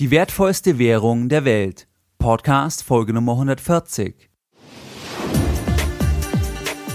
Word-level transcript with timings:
Die 0.00 0.12
wertvollste 0.12 0.78
Währung 0.78 1.28
der 1.28 1.44
Welt. 1.44 1.88
Podcast 2.20 2.84
Folge 2.84 3.12
Nummer 3.12 3.32
140. 3.32 4.30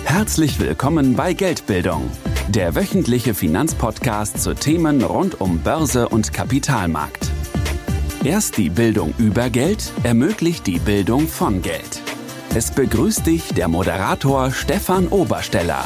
Herzlich 0.06 0.58
willkommen 0.62 1.14
bei 1.14 1.34
Geldbildung, 1.34 2.10
der 2.48 2.76
wöchentliche 2.76 3.34
Finanzpodcast 3.34 4.42
zu 4.42 4.56
Themen 4.56 5.04
rund 5.04 5.42
um 5.42 5.60
Börse 5.60 6.08
und 6.08 6.32
Kapitalmarkt. 6.32 7.30
Erst 8.24 8.58
die 8.58 8.70
Bildung 8.70 9.14
über 9.18 9.50
Geld 9.50 9.92
ermöglicht 10.04 10.66
die 10.66 10.80
Bildung 10.80 11.28
von 11.28 11.62
Geld. 11.62 12.02
Es 12.56 12.72
begrüßt 12.72 13.26
dich 13.26 13.54
der 13.54 13.68
Moderator 13.68 14.50
Stefan 14.52 15.10
Obersteller. 15.10 15.86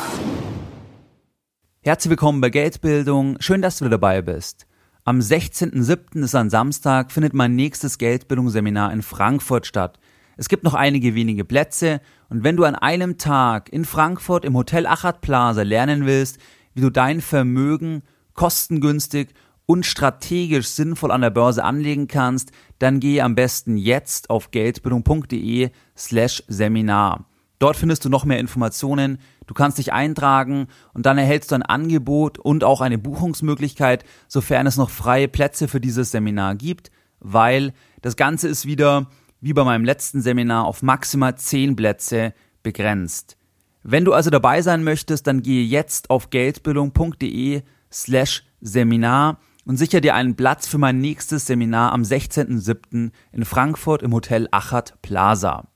Herzlich 1.82 2.12
willkommen 2.12 2.42
bei 2.42 2.52
Geldbildung. 2.52 3.38
Schön, 3.40 3.64
dass 3.64 3.80
du 3.80 3.90
dabei 3.90 4.22
bist. 4.22 4.67
Am 5.08 5.20
16.07. 5.20 6.22
ist 6.22 6.36
ein 6.36 6.50
Samstag, 6.50 7.14
findet 7.14 7.34
mein 7.34 7.56
nächstes 7.56 7.98
Geldbildungsseminar 7.98 8.92
in 8.92 9.02
Frankfurt 9.02 9.66
statt. 9.66 10.02
Es 10.36 10.50
gibt 10.50 10.66
noch 10.66 10.74
einige 10.74 11.16
wenige 11.16 11.46
Plätze 11.46 12.02
und 12.28 12.44
wenn 12.44 12.58
du 12.58 12.66
an 12.66 12.76
einem 12.76 13.18
Tag 13.18 13.72
in 13.72 13.86
Frankfurt 13.86 14.44
im 14.44 14.58
Hotel 14.58 14.86
Achat 14.86 15.22
Plaza 15.22 15.62
lernen 15.62 16.06
willst, 16.06 16.40
wie 16.74 16.82
du 16.82 16.90
dein 16.90 17.22
Vermögen 17.22 18.04
kostengünstig 18.34 19.30
und 19.66 19.86
strategisch 19.86 20.68
sinnvoll 20.68 21.14
an 21.14 21.22
der 21.22 21.30
Börse 21.30 21.64
anlegen 21.64 22.10
kannst, 22.10 22.52
dann 22.78 23.00
gehe 23.00 23.24
am 23.24 23.34
besten 23.34 23.78
jetzt 23.78 24.30
auf 24.30 24.52
geldbildung.de 24.52 25.70
slash 25.96 26.44
Seminar. 26.50 27.24
Dort 27.60 27.76
findest 27.76 28.06
du 28.06 28.10
noch 28.10 28.24
mehr 28.24 28.40
Informationen, 28.40 29.18
du 29.48 29.54
kannst 29.54 29.80
dich 29.80 29.92
eintragen 29.92 30.68
und 30.94 31.06
dann 31.06 31.18
erhältst 31.18 31.52
du 31.52 31.56
ein 31.56 31.64
Angebot 31.64 32.38
und 32.38 32.64
auch 32.64 32.82
eine 32.82 33.00
Buchungsmöglichkeit, 33.00 34.04
sofern 34.28 34.68
es 34.68 34.78
noch 34.78 34.92
freie 34.92 35.28
Plätze 35.28 35.68
für 35.68 35.82
dieses 35.82 36.12
Seminar 36.12 36.56
gibt, 36.56 36.92
weil 37.20 37.74
das 38.02 38.16
Ganze 38.16 38.48
ist 38.48 38.66
wieder, 38.68 39.08
wie 39.42 39.54
bei 39.54 39.64
meinem 39.64 39.86
letzten 39.86 40.22
Seminar, 40.22 40.66
auf 40.66 40.84
maximal 40.84 41.36
10 41.36 41.76
Plätze 41.76 42.34
begrenzt. 42.62 43.38
Wenn 43.82 44.06
du 44.06 44.14
also 44.14 44.30
dabei 44.30 44.62
sein 44.62 44.84
möchtest, 44.84 45.26
dann 45.28 45.42
gehe 45.42 45.64
jetzt 45.64 46.10
auf 46.10 46.30
geldbildung.de 46.30 47.64
slash 47.92 48.44
Seminar 48.62 49.40
und 49.66 49.78
sicher 49.78 50.02
dir 50.02 50.14
einen 50.14 50.36
Platz 50.36 50.68
für 50.68 50.78
mein 50.78 51.00
nächstes 51.00 51.46
Seminar 51.46 51.92
am 51.92 52.02
16.07. 52.02 53.12
in 53.32 53.46
Frankfurt 53.46 54.04
im 54.04 54.14
Hotel 54.14 54.48
Achat 54.52 55.02
Plaza. 55.02 55.68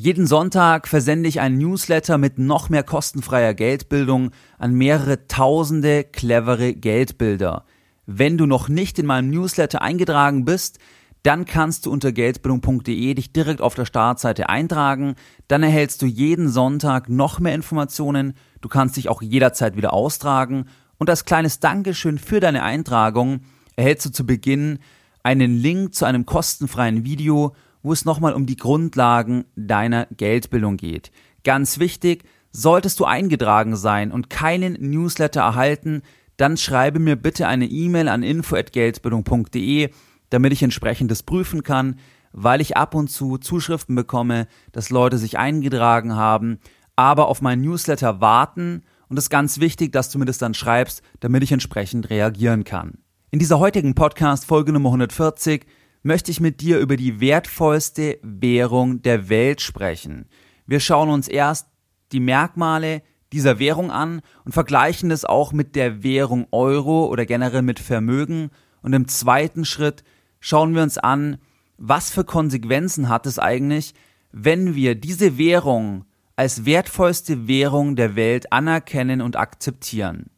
Jeden 0.00 0.28
Sonntag 0.28 0.86
versende 0.86 1.28
ich 1.28 1.40
ein 1.40 1.58
Newsletter 1.58 2.18
mit 2.18 2.38
noch 2.38 2.68
mehr 2.68 2.84
kostenfreier 2.84 3.52
Geldbildung 3.52 4.30
an 4.56 4.72
mehrere 4.72 5.26
tausende 5.26 6.04
clevere 6.04 6.72
Geldbilder. 6.74 7.64
Wenn 8.06 8.38
du 8.38 8.46
noch 8.46 8.68
nicht 8.68 9.00
in 9.00 9.06
meinem 9.06 9.28
Newsletter 9.30 9.82
eingetragen 9.82 10.44
bist, 10.44 10.78
dann 11.24 11.46
kannst 11.46 11.84
du 11.84 11.90
unter 11.90 12.12
geldbildung.de 12.12 13.14
dich 13.14 13.32
direkt 13.32 13.60
auf 13.60 13.74
der 13.74 13.86
Startseite 13.86 14.48
eintragen. 14.48 15.16
Dann 15.48 15.64
erhältst 15.64 16.00
du 16.00 16.06
jeden 16.06 16.48
Sonntag 16.48 17.08
noch 17.08 17.40
mehr 17.40 17.56
Informationen. 17.56 18.34
Du 18.60 18.68
kannst 18.68 18.98
dich 18.98 19.08
auch 19.08 19.20
jederzeit 19.20 19.76
wieder 19.76 19.92
austragen. 19.92 20.66
Und 20.98 21.10
als 21.10 21.24
kleines 21.24 21.58
Dankeschön 21.58 22.18
für 22.18 22.38
deine 22.38 22.62
Eintragung 22.62 23.40
erhältst 23.74 24.06
du 24.06 24.10
zu 24.12 24.24
Beginn 24.24 24.78
einen 25.24 25.56
Link 25.56 25.92
zu 25.92 26.04
einem 26.04 26.24
kostenfreien 26.24 27.04
Video 27.04 27.52
wo 27.82 27.92
es 27.92 28.04
nochmal 28.04 28.34
um 28.34 28.46
die 28.46 28.56
Grundlagen 28.56 29.44
deiner 29.56 30.06
Geldbildung 30.16 30.76
geht. 30.76 31.10
Ganz 31.44 31.78
wichtig, 31.78 32.24
solltest 32.52 33.00
du 33.00 33.04
eingetragen 33.04 33.76
sein 33.76 34.10
und 34.10 34.30
keinen 34.30 34.74
Newsletter 34.74 35.40
erhalten, 35.40 36.02
dann 36.36 36.56
schreibe 36.56 36.98
mir 36.98 37.16
bitte 37.16 37.46
eine 37.48 37.66
E-Mail 37.66 38.08
an 38.08 38.22
info@geldbildung.de, 38.22 39.90
damit 40.30 40.52
ich 40.52 40.62
entsprechendes 40.62 41.22
prüfen 41.22 41.62
kann, 41.62 41.98
weil 42.32 42.60
ich 42.60 42.76
ab 42.76 42.94
und 42.94 43.08
zu 43.08 43.38
Zuschriften 43.38 43.94
bekomme, 43.94 44.46
dass 44.72 44.90
Leute 44.90 45.18
sich 45.18 45.38
eingetragen 45.38 46.14
haben, 46.14 46.58
aber 46.96 47.28
auf 47.28 47.42
meinen 47.42 47.62
Newsletter 47.62 48.20
warten 48.20 48.82
und 49.08 49.16
es 49.16 49.24
ist 49.24 49.30
ganz 49.30 49.58
wichtig, 49.58 49.92
dass 49.92 50.10
du 50.10 50.18
mir 50.18 50.26
das 50.26 50.38
dann 50.38 50.54
schreibst, 50.54 51.02
damit 51.20 51.42
ich 51.42 51.52
entsprechend 51.52 52.10
reagieren 52.10 52.64
kann. 52.64 52.98
In 53.30 53.38
dieser 53.38 53.58
heutigen 53.58 53.94
Podcast 53.94 54.44
Folge 54.44 54.72
Nummer 54.72 54.90
140 54.90 55.66
möchte 56.02 56.30
ich 56.30 56.40
mit 56.40 56.60
dir 56.60 56.78
über 56.78 56.96
die 56.96 57.20
wertvollste 57.20 58.18
Währung 58.22 59.02
der 59.02 59.28
Welt 59.28 59.60
sprechen. 59.60 60.26
Wir 60.66 60.80
schauen 60.80 61.08
uns 61.08 61.28
erst 61.28 61.68
die 62.12 62.20
Merkmale 62.20 63.02
dieser 63.32 63.58
Währung 63.58 63.90
an 63.90 64.22
und 64.44 64.52
vergleichen 64.52 65.10
es 65.10 65.24
auch 65.24 65.52
mit 65.52 65.76
der 65.76 66.02
Währung 66.02 66.46
Euro 66.50 67.06
oder 67.06 67.26
generell 67.26 67.62
mit 67.62 67.78
Vermögen. 67.78 68.50
Und 68.82 68.92
im 68.94 69.08
zweiten 69.08 69.64
Schritt 69.64 70.04
schauen 70.40 70.74
wir 70.74 70.82
uns 70.82 70.98
an, 70.98 71.38
was 71.76 72.10
für 72.10 72.24
Konsequenzen 72.24 73.08
hat 73.08 73.26
es 73.26 73.38
eigentlich, 73.38 73.94
wenn 74.32 74.74
wir 74.74 74.94
diese 74.94 75.38
Währung 75.38 76.04
als 76.36 76.64
wertvollste 76.64 77.48
Währung 77.48 77.96
der 77.96 78.14
Welt 78.14 78.52
anerkennen 78.52 79.20
und 79.20 79.36
akzeptieren. 79.36 80.30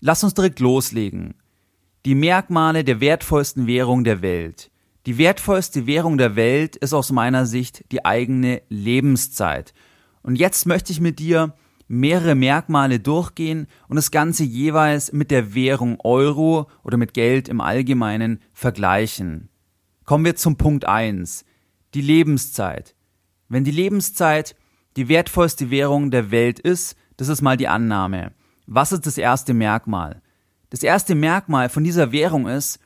Lass 0.00 0.24
uns 0.24 0.34
direkt 0.34 0.60
loslegen. 0.60 1.34
Die 2.04 2.14
Merkmale 2.14 2.82
der 2.82 3.00
wertvollsten 3.00 3.66
Währung 3.66 4.02
der 4.02 4.22
Welt. 4.22 4.71
Die 5.06 5.18
wertvollste 5.18 5.86
Währung 5.86 6.16
der 6.16 6.36
Welt 6.36 6.76
ist 6.76 6.92
aus 6.92 7.10
meiner 7.10 7.44
Sicht 7.44 7.84
die 7.90 8.04
eigene 8.04 8.62
Lebenszeit. 8.68 9.74
Und 10.22 10.36
jetzt 10.36 10.64
möchte 10.66 10.92
ich 10.92 11.00
mit 11.00 11.18
dir 11.18 11.54
mehrere 11.88 12.36
Merkmale 12.36 13.00
durchgehen 13.00 13.66
und 13.88 13.96
das 13.96 14.12
Ganze 14.12 14.44
jeweils 14.44 15.12
mit 15.12 15.32
der 15.32 15.54
Währung 15.54 15.98
Euro 16.04 16.70
oder 16.84 16.96
mit 16.96 17.14
Geld 17.14 17.48
im 17.48 17.60
Allgemeinen 17.60 18.40
vergleichen. 18.52 19.48
Kommen 20.04 20.24
wir 20.24 20.36
zum 20.36 20.56
Punkt 20.56 20.84
eins: 20.86 21.44
Die 21.94 22.00
Lebenszeit. 22.00 22.94
Wenn 23.48 23.64
die 23.64 23.72
Lebenszeit 23.72 24.54
die 24.96 25.08
wertvollste 25.08 25.70
Währung 25.70 26.12
der 26.12 26.30
Welt 26.30 26.60
ist, 26.60 26.96
das 27.16 27.26
ist 27.26 27.42
mal 27.42 27.56
die 27.56 27.68
Annahme. 27.68 28.32
Was 28.66 28.92
ist 28.92 29.06
das 29.06 29.18
erste 29.18 29.52
Merkmal? 29.52 30.22
Das 30.70 30.84
erste 30.84 31.16
Merkmal 31.16 31.68
von 31.68 31.82
dieser 31.82 32.12
Währung 32.12 32.46
ist, 32.46 32.78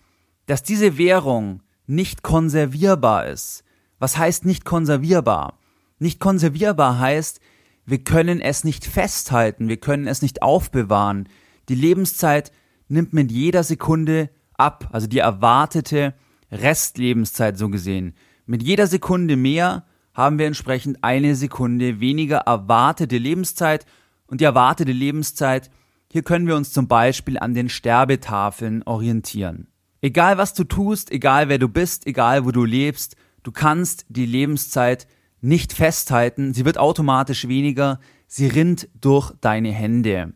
dass 0.46 0.62
diese 0.62 0.96
Währung 0.96 1.60
nicht 1.86 2.22
konservierbar 2.22 3.26
ist. 3.26 3.64
Was 3.98 4.18
heißt 4.18 4.44
nicht 4.44 4.64
konservierbar? 4.64 5.58
Nicht 5.98 6.20
konservierbar 6.20 6.98
heißt, 6.98 7.40
wir 7.86 7.98
können 7.98 8.40
es 8.40 8.64
nicht 8.64 8.84
festhalten, 8.84 9.68
wir 9.68 9.78
können 9.78 10.06
es 10.06 10.20
nicht 10.20 10.42
aufbewahren. 10.42 11.28
Die 11.68 11.74
Lebenszeit 11.74 12.52
nimmt 12.88 13.12
mit 13.12 13.30
jeder 13.30 13.62
Sekunde 13.62 14.30
ab, 14.54 14.88
also 14.92 15.06
die 15.06 15.18
erwartete 15.18 16.14
Restlebenszeit 16.50 17.56
so 17.56 17.68
gesehen. 17.68 18.14
Mit 18.44 18.62
jeder 18.62 18.86
Sekunde 18.86 19.36
mehr 19.36 19.86
haben 20.14 20.38
wir 20.38 20.46
entsprechend 20.46 20.98
eine 21.02 21.34
Sekunde 21.36 22.00
weniger 22.00 22.38
erwartete 22.38 23.18
Lebenszeit 23.18 23.86
und 24.26 24.40
die 24.40 24.44
erwartete 24.44 24.92
Lebenszeit, 24.92 25.70
hier 26.10 26.22
können 26.22 26.46
wir 26.46 26.56
uns 26.56 26.72
zum 26.72 26.88
Beispiel 26.88 27.38
an 27.38 27.54
den 27.54 27.68
Sterbetafeln 27.68 28.82
orientieren. 28.84 29.68
Egal 30.00 30.38
was 30.38 30.54
du 30.54 30.64
tust, 30.64 31.10
egal 31.10 31.48
wer 31.48 31.58
du 31.58 31.68
bist, 31.68 32.06
egal 32.06 32.44
wo 32.44 32.50
du 32.50 32.64
lebst, 32.64 33.16
du 33.42 33.52
kannst 33.52 34.04
die 34.08 34.26
Lebenszeit 34.26 35.06
nicht 35.40 35.72
festhalten, 35.72 36.54
sie 36.54 36.64
wird 36.64 36.78
automatisch 36.78 37.48
weniger, 37.48 38.00
sie 38.26 38.46
rinnt 38.46 38.88
durch 39.00 39.32
deine 39.40 39.72
Hände. 39.72 40.34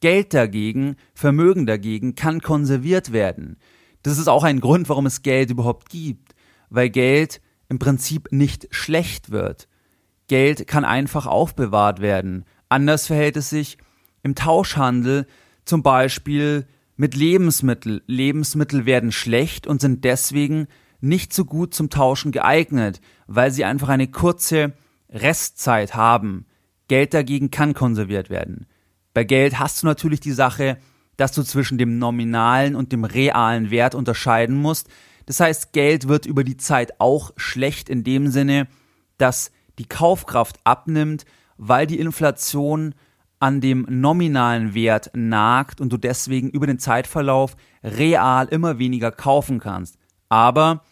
Geld 0.00 0.32
dagegen, 0.32 0.96
Vermögen 1.14 1.66
dagegen 1.66 2.14
kann 2.14 2.40
konserviert 2.40 3.12
werden. 3.12 3.58
Das 4.02 4.18
ist 4.18 4.28
auch 4.28 4.44
ein 4.44 4.60
Grund, 4.60 4.88
warum 4.88 5.06
es 5.06 5.22
Geld 5.22 5.50
überhaupt 5.50 5.90
gibt, 5.90 6.34
weil 6.70 6.88
Geld 6.88 7.40
im 7.68 7.78
Prinzip 7.78 8.30
nicht 8.30 8.68
schlecht 8.70 9.30
wird. 9.30 9.68
Geld 10.28 10.66
kann 10.66 10.84
einfach 10.84 11.26
aufbewahrt 11.26 12.00
werden. 12.00 12.44
Anders 12.68 13.06
verhält 13.06 13.36
es 13.36 13.50
sich 13.50 13.78
im 14.22 14.34
Tauschhandel, 14.34 15.26
zum 15.64 15.82
Beispiel 15.82 16.66
mit 16.98 17.14
Lebensmittel. 17.14 18.02
Lebensmittel 18.06 18.84
werden 18.84 19.12
schlecht 19.12 19.66
und 19.66 19.80
sind 19.80 20.04
deswegen 20.04 20.66
nicht 21.00 21.32
so 21.32 21.44
gut 21.44 21.72
zum 21.72 21.90
Tauschen 21.90 22.32
geeignet, 22.32 23.00
weil 23.28 23.52
sie 23.52 23.64
einfach 23.64 23.88
eine 23.88 24.08
kurze 24.08 24.72
Restzeit 25.08 25.94
haben. 25.94 26.44
Geld 26.88 27.14
dagegen 27.14 27.50
kann 27.50 27.72
konserviert 27.72 28.30
werden. 28.30 28.66
Bei 29.14 29.22
Geld 29.24 29.58
hast 29.58 29.82
du 29.82 29.86
natürlich 29.86 30.20
die 30.20 30.32
Sache, 30.32 30.76
dass 31.16 31.32
du 31.32 31.44
zwischen 31.44 31.78
dem 31.78 31.98
nominalen 31.98 32.74
und 32.74 32.90
dem 32.92 33.04
realen 33.04 33.70
Wert 33.70 33.94
unterscheiden 33.94 34.56
musst. 34.56 34.88
Das 35.24 35.38
heißt, 35.38 35.72
Geld 35.72 36.08
wird 36.08 36.26
über 36.26 36.42
die 36.42 36.56
Zeit 36.56 37.00
auch 37.00 37.32
schlecht 37.36 37.88
in 37.88 38.02
dem 38.02 38.28
Sinne, 38.28 38.66
dass 39.18 39.52
die 39.78 39.86
Kaufkraft 39.86 40.58
abnimmt, 40.64 41.26
weil 41.58 41.86
die 41.86 42.00
Inflation 42.00 42.94
an 43.40 43.60
dem 43.60 43.86
nominalen 43.88 44.74
Wert 44.74 45.10
nagt 45.14 45.80
und 45.80 45.92
du 45.92 45.96
deswegen 45.96 46.50
über 46.50 46.66
den 46.66 46.78
Zeitverlauf 46.78 47.56
real 47.82 48.48
immer 48.48 48.78
weniger 48.78 49.12
kaufen 49.12 49.60
kannst. 49.60 49.96
Aber 50.28 50.82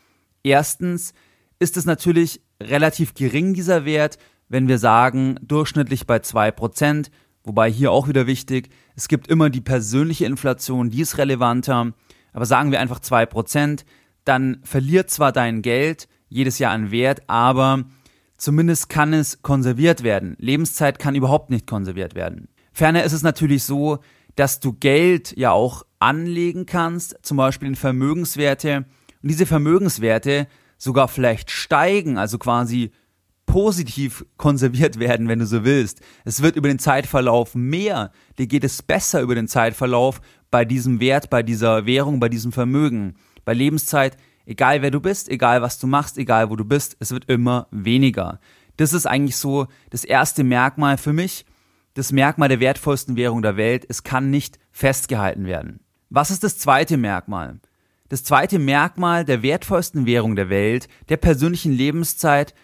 erstens 0.43 1.13
ist 1.59 1.77
es 1.77 1.87
natürlich 1.87 2.41
relativ 2.63 3.15
gering, 3.15 3.55
dieser 3.55 3.85
Wert, 3.85 4.19
wenn 4.49 4.69
wir 4.69 4.79
sagen, 4.79 5.39
durchschnittlich 5.43 6.07
bei 6.07 6.21
zwei 6.21 6.51
Prozent, 6.51 7.11
wobei 7.43 7.71
hier 7.71 7.91
auch 7.91 8.09
wieder 8.09 8.27
wichtig, 8.27 8.71
es 8.95 9.09
gibt 9.09 9.29
immer 9.29 9.51
die 9.51 9.61
persönliche 9.61 10.25
Inflation, 10.25 10.91
die 10.91 11.01
ist 11.01 11.19
relevanter, 11.19 11.93
aber 12.33 12.47
sagen 12.47 12.71
wir 12.71 12.81
einfach 12.81 13.01
zwei 13.01 13.27
Prozent. 13.27 13.85
dann 14.25 14.59
verliert 14.65 15.09
zwar 15.09 15.31
dein 15.31 15.63
Geld 15.63 16.09
jedes 16.29 16.59
Jahr 16.59 16.73
an 16.73 16.91
Wert, 16.91 17.23
aber 17.29 17.85
zumindest 18.37 18.89
kann 18.89 19.13
es 19.13 19.43
konserviert 19.43 20.03
werden. 20.03 20.37
Lebenszeit 20.39 20.99
kann 20.99 21.15
überhaupt 21.15 21.51
nicht 21.51 21.67
konserviert 21.67 22.15
werden. 22.15 22.49
Ferner 22.73 23.05
ist 23.05 23.13
es 23.13 23.23
natürlich 23.23 23.65
so, 23.65 23.99
dass 24.35 24.61
du 24.61 24.75
Geld 24.75 25.37
ja 25.37 25.51
auch 25.53 25.85
anlegen 25.99 26.67
kannst, 26.67 27.17
zum 27.23 27.39
Beispiel 27.39 27.69
in 27.69 27.77
Vermögenswerte, 27.77 28.85
und 29.23 29.31
diese 29.31 29.47
Vermögenswerte 29.47 30.47
sogar 30.77 31.09
vielleicht 31.09 31.51
steigen, 31.51 32.19
also 32.19 32.39
quasi 32.39 32.93
positiv 33.47 34.25
konserviert 34.37 34.99
werden, 35.01 35.29
wenn 35.29 35.39
du 35.39 35.47
so 35.47 35.65
willst. 35.65 36.01
Es 36.25 36.43
wird 36.43 36.57
über 36.57 36.69
den 36.69 36.79
Zeitverlauf 36.79 37.55
mehr, 37.55 38.13
dir 38.39 38.47
geht 38.47 38.65
es 38.65 38.83
besser 38.83 39.23
über 39.23 39.35
den 39.35 39.49
Zeitverlauf 39.49 40.21
bei 40.51 40.65
diesem 40.65 41.01
Wert, 41.01 41.31
bei 41.31 41.43
dieser 41.43 41.87
Währung, 41.87 42.21
bei 42.21 42.29
diesem 42.29 42.53
Vermögen. 42.53 43.15
Bei 43.45 43.55
Lebenszeit, 43.55 44.17
egal 44.47 44.83
wer 44.83 44.91
du 44.91 45.01
bist, 45.01 45.29
egal 45.29 45.61
was 45.61 45.79
du 45.79 45.87
machst, 45.87 46.17
egal 46.17 46.51
wo 46.51 46.57
du 46.57 46.65
bist, 46.65 46.97
es 47.01 47.11
wird 47.11 47.29
immer 47.29 47.67
weniger. 47.71 48.41
Das 48.77 48.93
ist 48.93 49.07
eigentlich 49.07 49.37
so 49.37 49.67
das 49.91 50.05
erste 50.05 50.45
Merkmal 50.45 50.97
für 50.97 51.13
mich, 51.13 51.45
das 51.95 52.13
Merkmal 52.13 52.49
der 52.49 52.61
wertvollsten 52.61 53.17
Währung 53.17 53.43
der 53.43 53.57
Welt. 53.57 53.87
Es 53.89 54.03
kann 54.03 54.31
nicht 54.31 54.59
festgehalten 54.71 55.47
werden. 55.47 55.81
Was 56.11 56.31
ist 56.31 56.45
das 56.45 56.59
zweite 56.59 56.97
Merkmal? 56.97 57.59
Das 58.09 58.23
zweite 58.23 58.59
Merkmal 58.59 59.25
der 59.25 59.43
wertvollsten 59.43 60.07
Währung 60.07 60.37
der 60.37 60.49
Welt, 60.49 60.89
der 61.09 61.17
persönlichen 61.17 61.73
Lebenszeit, 61.73 62.55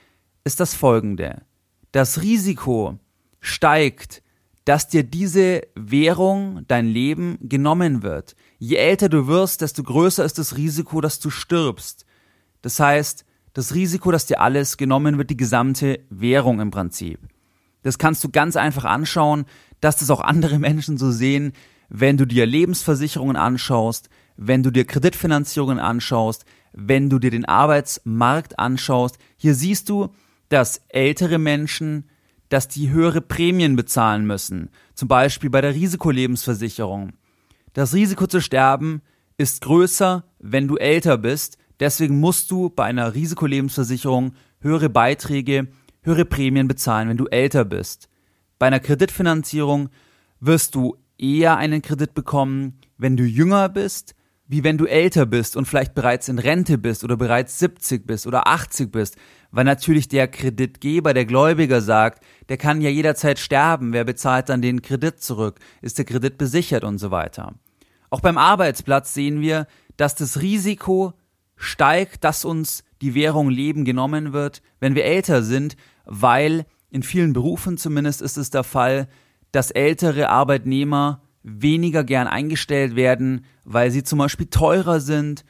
ist 0.44 0.60
das 0.60 0.74
folgende. 0.74 1.42
Das 1.90 2.22
Risiko 2.22 2.98
steigt, 3.40 4.21
dass 4.64 4.88
dir 4.88 5.02
diese 5.02 5.62
Währung, 5.74 6.64
dein 6.68 6.86
Leben 6.86 7.38
genommen 7.42 8.02
wird. 8.02 8.36
Je 8.58 8.76
älter 8.76 9.08
du 9.08 9.26
wirst, 9.26 9.60
desto 9.60 9.82
größer 9.82 10.24
ist 10.24 10.38
das 10.38 10.56
Risiko, 10.56 11.00
dass 11.00 11.18
du 11.18 11.30
stirbst. 11.30 12.06
Das 12.62 12.78
heißt, 12.78 13.24
das 13.54 13.74
Risiko, 13.74 14.10
dass 14.10 14.26
dir 14.26 14.40
alles 14.40 14.76
genommen 14.76 15.18
wird, 15.18 15.30
die 15.30 15.36
gesamte 15.36 16.00
Währung 16.10 16.60
im 16.60 16.70
Prinzip. 16.70 17.20
Das 17.82 17.98
kannst 17.98 18.22
du 18.22 18.30
ganz 18.30 18.56
einfach 18.56 18.84
anschauen, 18.84 19.44
dass 19.80 19.96
das 19.96 20.10
auch 20.10 20.20
andere 20.20 20.58
Menschen 20.60 20.96
so 20.96 21.10
sehen, 21.10 21.52
wenn 21.88 22.16
du 22.16 22.24
dir 22.24 22.46
Lebensversicherungen 22.46 23.36
anschaust, 23.36 24.08
wenn 24.36 24.62
du 24.62 24.70
dir 24.70 24.86
Kreditfinanzierungen 24.86 25.78
anschaust, 25.78 26.46
wenn 26.72 27.10
du 27.10 27.18
dir 27.18 27.30
den 27.30 27.44
Arbeitsmarkt 27.44 28.58
anschaust. 28.58 29.18
Hier 29.36 29.54
siehst 29.54 29.90
du, 29.90 30.08
dass 30.48 30.80
ältere 30.88 31.38
Menschen, 31.38 32.08
dass 32.52 32.68
die 32.68 32.90
höhere 32.90 33.22
Prämien 33.22 33.76
bezahlen 33.76 34.26
müssen, 34.26 34.68
zum 34.94 35.08
Beispiel 35.08 35.48
bei 35.48 35.62
der 35.62 35.74
Risikolebensversicherung. 35.74 37.14
Das 37.72 37.94
Risiko 37.94 38.26
zu 38.26 38.42
sterben 38.42 39.00
ist 39.38 39.62
größer, 39.62 40.24
wenn 40.38 40.68
du 40.68 40.76
älter 40.76 41.16
bist, 41.16 41.56
deswegen 41.80 42.20
musst 42.20 42.50
du 42.50 42.68
bei 42.68 42.84
einer 42.84 43.14
Risikolebensversicherung 43.14 44.34
höhere 44.60 44.90
Beiträge, 44.90 45.68
höhere 46.02 46.26
Prämien 46.26 46.68
bezahlen, 46.68 47.08
wenn 47.08 47.16
du 47.16 47.24
älter 47.26 47.64
bist. 47.64 48.10
Bei 48.58 48.66
einer 48.66 48.80
Kreditfinanzierung 48.80 49.88
wirst 50.38 50.74
du 50.74 50.98
eher 51.16 51.56
einen 51.56 51.80
Kredit 51.80 52.12
bekommen, 52.12 52.80
wenn 52.98 53.16
du 53.16 53.24
jünger 53.24 53.70
bist, 53.70 54.14
wie 54.52 54.64
wenn 54.64 54.76
du 54.76 54.84
älter 54.84 55.24
bist 55.24 55.56
und 55.56 55.64
vielleicht 55.64 55.94
bereits 55.94 56.28
in 56.28 56.38
Rente 56.38 56.76
bist 56.76 57.04
oder 57.04 57.16
bereits 57.16 57.58
70 57.58 58.06
bist 58.06 58.26
oder 58.26 58.46
80 58.46 58.92
bist, 58.92 59.16
weil 59.50 59.64
natürlich 59.64 60.08
der 60.08 60.28
Kreditgeber, 60.28 61.14
der 61.14 61.24
Gläubiger 61.24 61.80
sagt, 61.80 62.22
der 62.50 62.58
kann 62.58 62.82
ja 62.82 62.90
jederzeit 62.90 63.38
sterben, 63.38 63.94
wer 63.94 64.04
bezahlt 64.04 64.50
dann 64.50 64.60
den 64.60 64.82
Kredit 64.82 65.22
zurück, 65.22 65.58
ist 65.80 65.96
der 65.96 66.04
Kredit 66.04 66.36
besichert 66.36 66.84
und 66.84 66.98
so 66.98 67.10
weiter. 67.10 67.54
Auch 68.10 68.20
beim 68.20 68.36
Arbeitsplatz 68.36 69.14
sehen 69.14 69.40
wir, 69.40 69.66
dass 69.96 70.16
das 70.16 70.42
Risiko 70.42 71.14
steigt, 71.56 72.22
dass 72.22 72.44
uns 72.44 72.84
die 73.00 73.14
Währung 73.14 73.48
Leben 73.48 73.86
genommen 73.86 74.34
wird, 74.34 74.60
wenn 74.80 74.94
wir 74.94 75.06
älter 75.06 75.42
sind, 75.42 75.78
weil 76.04 76.66
in 76.90 77.02
vielen 77.02 77.32
Berufen 77.32 77.78
zumindest 77.78 78.20
ist 78.20 78.36
es 78.36 78.50
der 78.50 78.64
Fall, 78.64 79.08
dass 79.50 79.70
ältere 79.70 80.28
Arbeitnehmer 80.28 81.22
weniger 81.42 82.04
gern 82.04 82.26
eingestellt 82.26 82.96
werden, 82.96 83.44
weil 83.64 83.90
sie 83.90 84.02
zum 84.02 84.18
Beispiel 84.18 84.46
teurer 84.46 85.00
sind, 85.00 85.44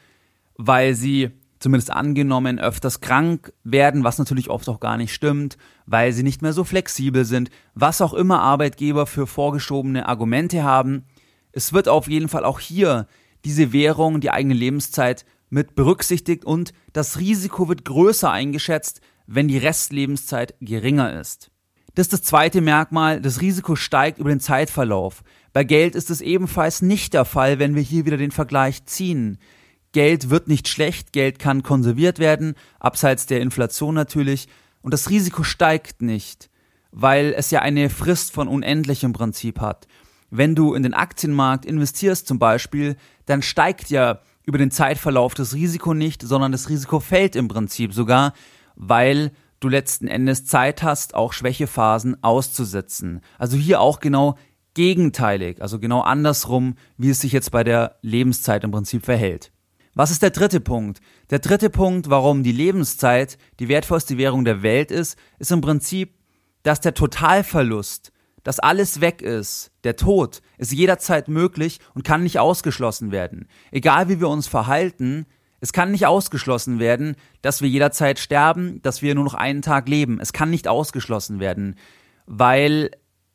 weil 0.57 0.95
sie 0.95 1.31
zumindest 1.63 1.93
angenommen 1.93 2.59
öfters 2.59 3.01
krank 3.01 3.53
werden, 3.63 4.03
was 4.03 4.19
natürlich 4.19 4.51
oft 4.51 4.69
auch 4.69 4.81
gar 4.81 4.97
nicht 4.97 5.15
stimmt, 5.15 5.57
weil 5.87 6.13
sie 6.13 6.25
nicht 6.25 6.43
mehr 6.43 6.53
so 6.53 6.65
flexibel 6.65 7.25
sind, 7.25 7.51
was 7.75 8.01
auch 8.01 8.15
immer 8.15 8.41
Arbeitgeber 8.41 9.07
für 9.07 9.27
vorgeschobene 9.27 10.09
Argumente 10.09 10.65
haben. 10.65 11.05
Es 11.53 11.73
wird 11.73 11.89
auf 11.89 12.09
jeden 12.09 12.29
Fall 12.29 12.45
auch 12.45 12.59
hier 12.59 13.07
diese 13.45 13.73
Währung, 13.73 14.21
die 14.21 14.31
eigene 14.31 14.55
Lebenszeit 14.55 15.25
mit 15.51 15.75
berücksichtigt 15.75 16.45
und 16.45 16.73
das 16.93 17.19
Risiko 17.19 17.69
wird 17.69 17.85
größer 17.85 18.31
eingeschätzt, 18.31 19.01
wenn 19.27 19.49
die 19.49 19.59
Restlebenszeit 19.59 20.55
geringer 20.61 21.19
ist. 21.21 21.52
Das 21.95 22.07
ist 22.07 22.13
das 22.13 22.23
zweite 22.23 22.63
Merkmal, 22.63 23.21
das 23.21 23.41
Risiko 23.43 23.77
steigt 23.77 24.19
über 24.19 24.31
den 24.31 24.41
Zeitverlauf. 24.41 25.23
Bei 25.53 25.63
Geld 25.63 25.95
ist 25.95 26.11
es 26.11 26.23
ebenfalls 26.23 26.81
nicht 26.81 27.13
der 27.13 27.27
Fall, 27.27 27.59
wenn 27.59 27.75
wir 27.75 27.83
hier 27.83 28.07
wieder 28.07 28.17
den 28.17 28.31
Vergleich 28.31 28.87
ziehen. 28.87 29.39
Geld 29.93 30.31
wird 30.31 30.49
nicht 30.49 30.69
schlecht, 30.69 31.13
Geld 31.13 31.39
kann 31.39 31.63
konserviert 31.63 32.19
werden, 32.19 32.55
abseits 32.81 33.27
der 33.27 33.41
Inflation 33.43 33.95
natürlich, 33.95 34.49
und 34.81 34.95
das 34.95 35.11
Risiko 35.11 35.43
steigt 35.43 36.01
nicht, 36.01 36.51
weil 36.91 37.35
es 37.37 37.51
ja 37.51 37.61
eine 37.61 37.91
Frist 37.91 38.33
von 38.33 38.49
unendlichem 38.49 39.13
Prinzip 39.13 39.61
hat. 39.61 39.87
Wenn 40.31 40.55
du 40.55 40.73
in 40.73 40.83
den 40.83 40.95
Aktienmarkt 40.95 41.67
investierst 41.67 42.27
zum 42.27 42.39
Beispiel, 42.39 42.97
dann 43.27 43.43
steigt 43.43 43.91
ja 43.91 44.21
über 44.45 44.59
den 44.59 44.71
Zeitverlauf 44.71 45.35
das 45.35 45.55
Risiko 45.55 45.93
nicht, 45.93 46.23
sondern 46.23 46.53
das 46.53 46.71
Risiko 46.71 47.01
fällt 47.01 47.37
im 47.37 47.49
Prinzip 47.49 47.93
sogar, 47.93 48.33
weil 48.75 49.31
du 49.63 49.69
letzten 49.69 50.09
Endes 50.09 50.45
Zeit 50.45 50.83
hast, 50.83 51.15
auch 51.15 51.33
Schwächephasen 51.33 52.23
auszusetzen. 52.23 53.21
Also 53.39 53.57
hier 53.57 53.81
auch 53.81 54.01
genau 54.01 54.37
gegenteilig, 54.75 55.61
also 55.61 55.79
genau 55.79 56.01
andersrum, 56.01 56.75
wie 56.97 57.11
es 57.11 57.21
sich 57.21 57.33
jetzt 57.33 57.51
bei 57.51 57.63
der 57.65 57.97
Lebenszeit 58.03 58.65
im 58.65 58.71
Prinzip 58.71 59.05
verhält. 59.05 59.53
Was 59.95 60.11
ist 60.11 60.23
der 60.23 60.31
dritte 60.31 60.61
Punkt? 60.61 61.01
Der 61.31 61.39
dritte 61.39 61.69
Punkt, 61.69 62.09
warum 62.09 62.43
die 62.43 62.53
Lebenszeit 62.53 63.37
die 63.61 63.69
wertvollste 63.69 64.17
Währung 64.17 64.45
der 64.45 64.63
Welt 64.63 64.91
ist, 64.91 65.19
ist 65.39 65.53
im 65.53 65.61
Prinzip, 65.61 66.15
dass 66.63 66.81
der 66.81 66.95
Totalverlust, 66.95 68.13
dass 68.43 68.59
alles 68.59 69.01
weg 69.03 69.21
ist, 69.21 69.71
der 69.85 69.97
Tod, 69.97 70.41
ist 70.57 70.73
jederzeit 70.73 71.29
möglich 71.29 71.79
und 71.95 72.05
kann 72.05 72.23
nicht 72.23 72.39
ausgeschlossen 72.39 73.13
werden. 73.13 73.49
Egal 73.71 74.09
wie 74.09 74.21
wir 74.21 74.29
uns 74.29 74.49
verhalten, 74.49 75.27
es 75.63 75.73
kann 75.73 75.93
nicht 75.93 76.07
ausgeschlossen 76.07 76.81
werden, 76.81 77.15
dass 77.41 77.63
wir 77.63 77.69
jederzeit 77.69 78.19
sterben, 78.19 78.83
dass 78.83 79.01
wir 79.01 79.15
nur 79.15 79.23
noch 79.23 79.35
einen 79.35 79.63
Tag 79.63 79.89
leben. 79.89 80.19
Es 80.21 80.33
kann 80.33 80.51
nicht 80.51 80.67
ausgeschlossen 80.67 81.39
werden, 81.39 81.77
weil 82.27 82.91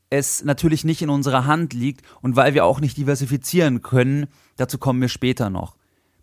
es 0.10 0.44
natürlich 0.44 0.84
nicht 0.84 1.02
in 1.02 1.10
unserer 1.10 1.46
Hand 1.46 1.74
liegt 1.74 2.02
und 2.22 2.36
weil 2.36 2.54
wir 2.54 2.66
auch 2.66 2.82
nicht 2.82 2.98
diversifizieren 2.98 3.82
können. 3.82 4.28
Dazu 4.58 4.78
kommen 4.78 5.00
wir 5.00 5.08
später 5.08 5.50
noch. 5.50 5.78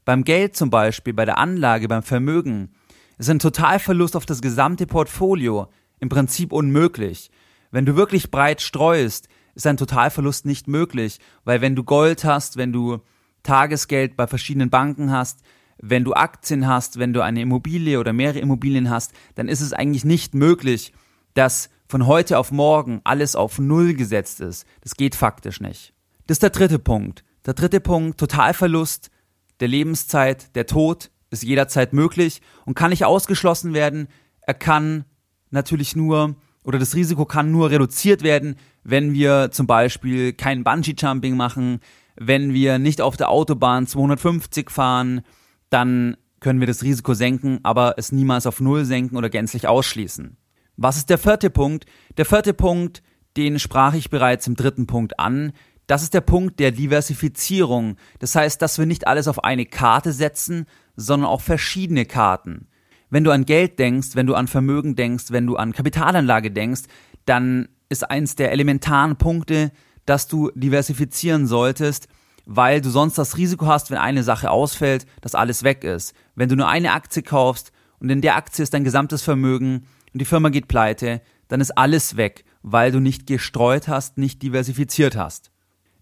Beim 0.05 0.25
Geld 0.25 0.57
zum 0.57 0.69
Beispiel, 0.69 1.15
bei 1.15 1.25
der 1.25 1.39
Anlage, 1.39 1.89
beim 1.89 2.03
Vermögen, 2.03 2.75
ist 3.17 3.31
ein 3.31 3.39
Totalverlust 3.39 4.15
auf 4.15 4.27
das 4.27 4.43
gesamte 4.43 4.87
Portfolio 4.87 5.69
im 6.01 6.11
Prinzip 6.11 6.53
unmöglich. 6.53 7.31
Wenn 7.71 7.87
du 7.87 7.97
wirklich 7.97 8.31
breit 8.31 8.61
streust, 8.61 9.29
ist 9.55 9.67
ein 9.67 9.79
Totalverlust 9.79 10.45
nicht 10.45 10.69
möglich, 10.69 11.19
weil 11.45 11.63
wenn 11.63 11.75
du 11.75 11.83
Gold 11.83 12.27
hast, 12.27 12.59
wenn 12.59 12.75
du 12.75 12.99
Tagesgeld 13.43 14.17
bei 14.17 14.27
verschiedenen 14.27 14.69
Banken 14.69 15.11
hast, 15.11 15.41
wenn 15.79 16.05
du 16.05 16.15
Aktien 16.15 16.67
hast, 16.67 16.99
wenn 16.99 17.13
du 17.13 17.23
eine 17.23 17.43
Immobilie 17.43 17.99
oder 17.99 18.13
mehrere 18.13 18.39
Immobilien 18.39 18.91
hast, 18.91 19.13
dann 19.35 19.49
ist 19.49 19.61
es 19.61 19.73
eigentlich 19.73 20.05
nicht 20.05 20.35
möglich, 20.35 20.93
dass 21.35 21.71
von 21.87 22.07
heute 22.07 22.39
auf 22.39 22.53
morgen 22.53 23.01
alles 23.05 23.37
auf 23.37 23.59
Null 23.59 23.95
gesetzt 23.95 24.41
ist. 24.41 24.67
Das 24.81 24.95
geht 24.95 25.15
faktisch 25.15 25.61
nicht. 25.61 25.93
Das 26.27 26.37
ist 26.37 26.43
der 26.43 26.51
dritte 26.51 26.79
Punkt. 26.79 27.25
Der 27.45 27.55
dritte 27.55 27.81
Punkt, 27.81 28.19
Totalverlust 28.19 29.11
der 29.61 29.69
Lebenszeit, 29.69 30.55
der 30.57 30.67
Tod 30.67 31.11
ist 31.31 31.43
jederzeit 31.43 31.93
möglich 31.93 32.41
und 32.65 32.75
kann 32.75 32.91
nicht 32.91 33.05
ausgeschlossen 33.05 33.75
werden. 33.75 34.09
Er 34.41 34.55
kann 34.55 35.05
natürlich 35.51 35.95
nur 35.95 36.37
oder 36.65 36.79
das 36.79 36.95
Risiko 36.95 37.27
kann 37.27 37.51
nur 37.51 37.71
reduziert 37.71 38.23
werden, 38.23 38.57
wenn 38.83 39.13
wir 39.13 39.51
zum 39.53 39.67
Beispiel 39.67 40.33
kein 40.33 40.65
Bungee-Jumping 40.65 41.37
machen, 41.37 41.81
wenn 42.17 42.55
wir 42.55 42.79
nicht 42.79 43.01
auf 43.01 43.17
der 43.17 43.29
Autobahn 43.29 43.87
250 43.87 44.71
fahren, 44.71 45.23
dann 45.75 46.17
können 46.39 46.61
wir 46.61 46.69
das 46.69 46.85
Risiko 46.85 47.15
senken, 47.15 47.59
aber 47.65 47.95
es 47.97 48.13
niemals 48.13 48.47
auf 48.47 48.61
Null 48.61 48.85
senken 48.85 49.17
oder 49.17 49.29
gänzlich 49.29 49.67
ausschließen. 49.67 50.37
Was 50.77 50.97
ist 50.97 51.11
der 51.11 51.19
vierte 51.19 51.51
Punkt? 51.51 51.87
Der 52.17 52.25
vierte 52.25 52.55
Punkt, 52.55 53.03
den 53.37 53.59
sprach 53.59 53.95
ich 53.95 54.09
bereits 54.09 54.47
im 54.47 54.55
dritten 54.55 54.87
Punkt 54.87 55.19
an. 55.19 55.53
Das 55.89 56.05
ist 56.05 56.15
der 56.15 56.21
Punkt 56.21 56.61
der 56.61 56.71
Diversifizierung. 56.71 57.97
Das 58.21 58.37
heißt, 58.37 58.63
dass 58.63 58.79
wir 58.79 58.87
nicht 58.87 59.09
alles 59.09 59.27
auf 59.27 59.43
eine 59.43 59.67
Karte 59.67 60.13
setzen, 60.13 60.67
sondern 60.95 61.29
auch 61.29 61.41
verschiedene 61.41 62.05
Karten. 62.05 62.69
Wenn 63.11 63.25
du 63.25 63.33
an 63.33 63.45
Geld 63.45 63.81
denkst, 63.81 64.11
wenn 64.15 64.27
du 64.27 64.35
an 64.35 64.47
Vermögen 64.47 64.95
denkst, 64.95 65.27
wenn 65.31 65.47
du 65.47 65.57
an 65.57 65.73
Kapitalanlage 65.73 66.53
denkst, 66.53 66.83
dann 67.25 67.69
ist 67.89 68.09
eins 68.09 68.37
der 68.37 68.53
elementaren 68.53 69.17
Punkte, 69.17 69.73
dass 70.07 70.29
du 70.29 70.53
diversifizieren 70.55 71.49
solltest, 71.49 72.07
weil 72.47 72.81
du 72.81 72.91
sonst 72.91 73.17
das 73.19 73.37
Risiko 73.37 73.67
hast, 73.67 73.91
wenn 73.91 73.99
eine 73.99 74.23
Sache 74.23 74.51
ausfällt, 74.51 75.07
dass 75.21 75.35
alles 75.35 75.63
weg 75.63 75.85
ist. 75.85 76.15
Wenn 76.35 76.49
du 76.49 76.57
nur 76.57 76.69
eine 76.69 76.93
Aktie 76.93 77.23
kaufst 77.23 77.73
und 78.01 78.11
in 78.11 78.21
der 78.21 78.37
Aktie 78.37 78.63
ist 78.63 78.75
dein 78.75 78.85
gesamtes 78.85 79.23
Vermögen 79.23 79.87
und 80.13 80.21
die 80.21 80.27
Firma 80.27 80.49
geht 80.51 80.69
pleite, 80.69 81.23
dann 81.49 81.61
ist 81.61 81.77
alles 81.77 82.17
weg, 82.17 82.45
weil 82.63 82.93
du 82.93 83.01
nicht 83.01 83.27
gestreut 83.27 83.89
hast, 83.89 84.19
nicht 84.19 84.43
diversifiziert 84.43 85.17
hast. 85.17 85.51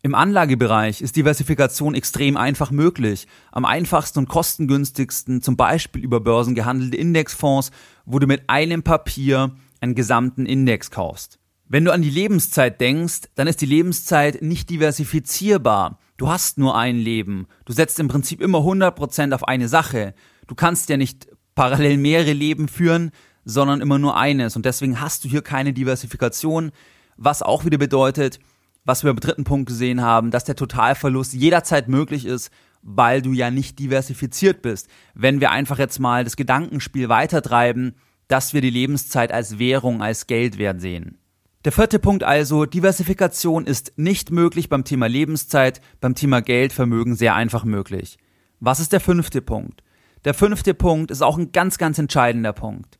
Im 0.04 0.16
Anlagebereich 0.16 1.00
ist 1.00 1.14
Diversifikation 1.14 1.94
extrem 1.94 2.36
einfach 2.36 2.72
möglich. 2.72 3.28
Am 3.52 3.64
einfachsten 3.64 4.18
und 4.18 4.28
kostengünstigsten 4.28 5.42
zum 5.42 5.56
Beispiel 5.56 6.02
über 6.02 6.18
Börsen 6.18 6.56
gehandelte 6.56 6.96
Indexfonds, 6.96 7.70
wo 8.04 8.18
du 8.18 8.26
mit 8.26 8.42
einem 8.48 8.82
Papier 8.82 9.54
einen 9.80 9.94
gesamten 9.94 10.44
Index 10.44 10.90
kaufst. 10.90 11.38
Wenn 11.68 11.84
du 11.84 11.92
an 11.92 12.02
die 12.02 12.10
Lebenszeit 12.10 12.80
denkst, 12.80 13.28
dann 13.36 13.46
ist 13.46 13.60
die 13.60 13.66
Lebenszeit 13.66 14.42
nicht 14.42 14.70
diversifizierbar. 14.70 15.98
Du 16.22 16.28
hast 16.28 16.56
nur 16.56 16.78
ein 16.78 16.98
Leben. 16.98 17.48
Du 17.64 17.72
setzt 17.72 17.98
im 17.98 18.06
Prinzip 18.06 18.40
immer 18.40 18.58
100% 18.58 19.34
auf 19.34 19.48
eine 19.48 19.66
Sache. 19.66 20.14
Du 20.46 20.54
kannst 20.54 20.88
ja 20.88 20.96
nicht 20.96 21.26
parallel 21.56 21.96
mehrere 21.96 22.32
Leben 22.32 22.68
führen, 22.68 23.10
sondern 23.44 23.80
immer 23.80 23.98
nur 23.98 24.16
eines. 24.16 24.54
Und 24.54 24.64
deswegen 24.64 25.00
hast 25.00 25.24
du 25.24 25.28
hier 25.28 25.42
keine 25.42 25.72
Diversifikation, 25.72 26.70
was 27.16 27.42
auch 27.42 27.64
wieder 27.64 27.76
bedeutet, 27.76 28.38
was 28.84 29.02
wir 29.02 29.10
im 29.10 29.18
dritten 29.18 29.42
Punkt 29.42 29.66
gesehen 29.66 30.00
haben, 30.00 30.30
dass 30.30 30.44
der 30.44 30.54
Totalverlust 30.54 31.34
jederzeit 31.34 31.88
möglich 31.88 32.24
ist, 32.24 32.52
weil 32.82 33.20
du 33.20 33.32
ja 33.32 33.50
nicht 33.50 33.80
diversifiziert 33.80 34.62
bist. 34.62 34.86
Wenn 35.14 35.40
wir 35.40 35.50
einfach 35.50 35.80
jetzt 35.80 35.98
mal 35.98 36.22
das 36.22 36.36
Gedankenspiel 36.36 37.08
weitertreiben, 37.08 37.96
dass 38.28 38.54
wir 38.54 38.60
die 38.60 38.70
Lebenszeit 38.70 39.32
als 39.32 39.58
Währung, 39.58 40.02
als 40.02 40.28
Geldwert 40.28 40.80
sehen. 40.80 41.18
Der 41.64 41.70
vierte 41.70 42.00
Punkt 42.00 42.24
also, 42.24 42.66
Diversifikation 42.66 43.66
ist 43.66 43.92
nicht 43.96 44.32
möglich 44.32 44.68
beim 44.68 44.82
Thema 44.82 45.06
Lebenszeit, 45.06 45.80
beim 46.00 46.16
Thema 46.16 46.42
Geldvermögen 46.42 47.14
sehr 47.14 47.36
einfach 47.36 47.64
möglich. 47.64 48.18
Was 48.58 48.80
ist 48.80 48.92
der 48.92 49.00
fünfte 49.00 49.42
Punkt? 49.42 49.84
Der 50.24 50.34
fünfte 50.34 50.74
Punkt 50.74 51.12
ist 51.12 51.22
auch 51.22 51.38
ein 51.38 51.52
ganz, 51.52 51.78
ganz 51.78 51.98
entscheidender 51.98 52.52
Punkt, 52.52 52.98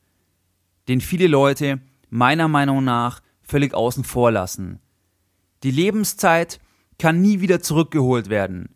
den 0.88 1.00
viele 1.00 1.26
Leute 1.26 1.80
meiner 2.08 2.46
Meinung 2.46 2.84
nach 2.84 3.20
völlig 3.42 3.74
außen 3.74 4.04
vor 4.04 4.30
lassen. 4.30 4.78
Die 5.64 5.70
Lebenszeit 5.72 6.60
kann 6.98 7.20
nie 7.20 7.40
wieder 7.40 7.60
zurückgeholt 7.60 8.28
werden. 8.28 8.74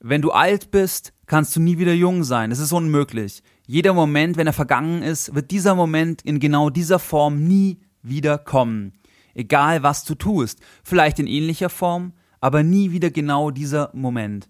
Wenn 0.00 0.20
du 0.20 0.32
alt 0.32 0.70
bist, 0.70 1.14
kannst 1.26 1.56
du 1.56 1.60
nie 1.60 1.78
wieder 1.78 1.94
jung 1.94 2.24
sein. 2.24 2.50
Es 2.50 2.58
ist 2.58 2.72
unmöglich. 2.72 3.42
Jeder 3.66 3.94
Moment, 3.94 4.36
wenn 4.36 4.46
er 4.46 4.52
vergangen 4.52 5.02
ist, 5.02 5.34
wird 5.34 5.50
dieser 5.50 5.74
Moment 5.74 6.22
in 6.22 6.40
genau 6.40 6.68
dieser 6.68 6.98
Form 6.98 7.44
nie 7.44 7.78
wieder 8.02 8.38
kommen. 8.38 8.92
Egal 9.34 9.82
was 9.82 10.04
du 10.04 10.14
tust. 10.14 10.60
Vielleicht 10.82 11.18
in 11.18 11.26
ähnlicher 11.26 11.70
Form, 11.70 12.12
aber 12.40 12.62
nie 12.62 12.90
wieder 12.90 13.10
genau 13.10 13.50
dieser 13.50 13.90
Moment. 13.94 14.48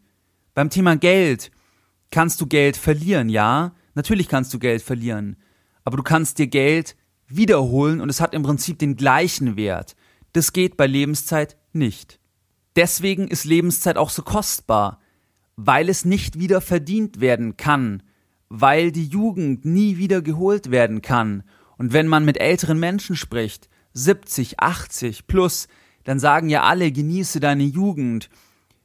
Beim 0.54 0.70
Thema 0.70 0.96
Geld 0.96 1.50
kannst 2.10 2.40
du 2.40 2.46
Geld 2.46 2.76
verlieren, 2.76 3.28
ja? 3.28 3.74
Natürlich 3.94 4.28
kannst 4.28 4.52
du 4.54 4.58
Geld 4.58 4.82
verlieren. 4.82 5.36
Aber 5.84 5.96
du 5.96 6.02
kannst 6.02 6.38
dir 6.38 6.46
Geld 6.46 6.96
wiederholen 7.26 8.00
und 8.00 8.08
es 8.08 8.20
hat 8.20 8.34
im 8.34 8.42
Prinzip 8.42 8.78
den 8.78 8.96
gleichen 8.96 9.56
Wert. 9.56 9.96
Das 10.32 10.52
geht 10.52 10.76
bei 10.76 10.86
Lebenszeit 10.86 11.56
nicht. 11.72 12.18
Deswegen 12.76 13.28
ist 13.28 13.44
Lebenszeit 13.44 13.96
auch 13.96 14.10
so 14.10 14.22
kostbar, 14.22 15.00
weil 15.56 15.88
es 15.88 16.04
nicht 16.04 16.38
wieder 16.38 16.60
verdient 16.60 17.20
werden 17.20 17.56
kann, 17.56 18.02
weil 18.48 18.92
die 18.92 19.06
Jugend 19.06 19.64
nie 19.64 19.98
wieder 19.98 20.22
geholt 20.22 20.70
werden 20.70 21.02
kann. 21.02 21.42
Und 21.82 21.92
wenn 21.92 22.06
man 22.06 22.24
mit 22.24 22.40
älteren 22.40 22.78
Menschen 22.78 23.16
spricht, 23.16 23.68
70, 23.94 24.60
80 24.60 25.26
plus, 25.26 25.66
dann 26.04 26.20
sagen 26.20 26.48
ja 26.48 26.62
alle, 26.62 26.92
genieße 26.92 27.40
deine 27.40 27.64
Jugend, 27.64 28.30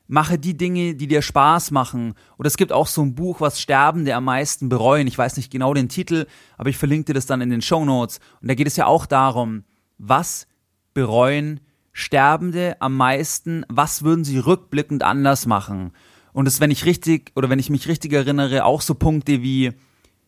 mache 0.07 0.39
die 0.39 0.57
Dinge, 0.57 0.95
die 0.95 1.05
dir 1.05 1.21
Spaß 1.21 1.69
machen. 1.69 2.15
Oder 2.39 2.47
es 2.47 2.57
gibt 2.57 2.71
auch 2.71 2.87
so 2.87 3.03
ein 3.03 3.13
Buch, 3.13 3.39
was 3.39 3.61
Sterbende 3.61 4.15
am 4.15 4.23
meisten 4.23 4.67
bereuen. 4.67 5.05
Ich 5.05 5.15
weiß 5.15 5.37
nicht 5.37 5.51
genau 5.51 5.75
den 5.75 5.89
Titel, 5.89 6.25
aber 6.57 6.69
ich 6.69 6.77
verlinke 6.77 7.05
dir 7.05 7.13
das 7.13 7.27
dann 7.27 7.39
in 7.39 7.51
den 7.51 7.61
Show 7.61 7.85
Notes. 7.85 8.19
Und 8.41 8.47
da 8.47 8.55
geht 8.55 8.65
es 8.65 8.77
ja 8.77 8.87
auch 8.87 9.05
darum, 9.05 9.63
was 9.99 10.47
bereuen 10.95 11.59
Sterbende 11.93 12.77
am 12.79 12.97
meisten? 12.97 13.63
Was 13.69 14.01
würden 14.01 14.25
sie 14.25 14.39
rückblickend 14.39 15.03
anders 15.03 15.45
machen? 15.45 15.91
Und 16.33 16.47
es, 16.47 16.61
wenn 16.61 16.71
ich 16.71 16.85
richtig 16.85 17.31
oder 17.35 17.51
wenn 17.51 17.59
ich 17.59 17.69
mich 17.69 17.87
richtig 17.87 18.11
erinnere, 18.13 18.65
auch 18.65 18.81
so 18.81 18.95
Punkte 18.95 19.43
wie 19.43 19.73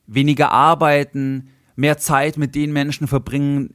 weniger 0.05 0.51
arbeiten, 0.51 1.49
mehr 1.79 1.97
Zeit 1.97 2.37
mit 2.37 2.55
den 2.55 2.73
Menschen 2.73 3.07
verbringen, 3.07 3.73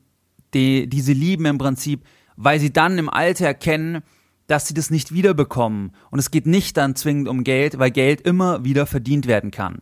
die, 0.52 0.88
die 0.88 1.00
sie 1.00 1.14
lieben 1.14 1.46
im 1.46 1.58
Prinzip, 1.58 2.04
weil 2.36 2.60
sie 2.60 2.72
dann 2.72 2.98
im 2.98 3.08
Alter 3.08 3.46
erkennen, 3.46 4.02
dass 4.46 4.68
sie 4.68 4.74
das 4.74 4.90
nicht 4.90 5.12
wiederbekommen. 5.12 5.92
Und 6.10 6.18
es 6.18 6.30
geht 6.30 6.46
nicht 6.46 6.76
dann 6.76 6.96
zwingend 6.96 7.28
um 7.28 7.44
Geld, 7.44 7.78
weil 7.78 7.90
Geld 7.90 8.20
immer 8.20 8.62
wieder 8.62 8.84
verdient 8.84 9.26
werden 9.26 9.50
kann. 9.50 9.78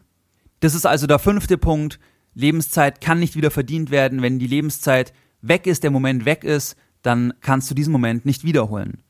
Das 0.61 0.77
ist 0.77 0.87
also 0.87 1.09
der 1.09 1.19
fünfte 1.19 1.59
Punkt. 1.59 1.99
Lebenszeit 2.35 3.01
kann 3.01 3.19
nicht 3.19 3.35
wieder 3.35 3.51
verdient 3.51 3.91
werden. 3.91 4.23
Wenn 4.23 4.39
die 4.39 4.47
Lebenszeit 4.47 5.13
weg 5.41 5.67
ist, 5.67 5.83
der 5.83 5.91
Moment 5.91 6.25
weg 6.25 6.45
ist, 6.45 6.77
dann 7.03 7.35
kannst 7.41 7.69
du 7.71 7.75
diesen 7.75 7.93
Moment 7.93 8.25
nicht 8.25 8.45
wiederholen. 8.45 9.03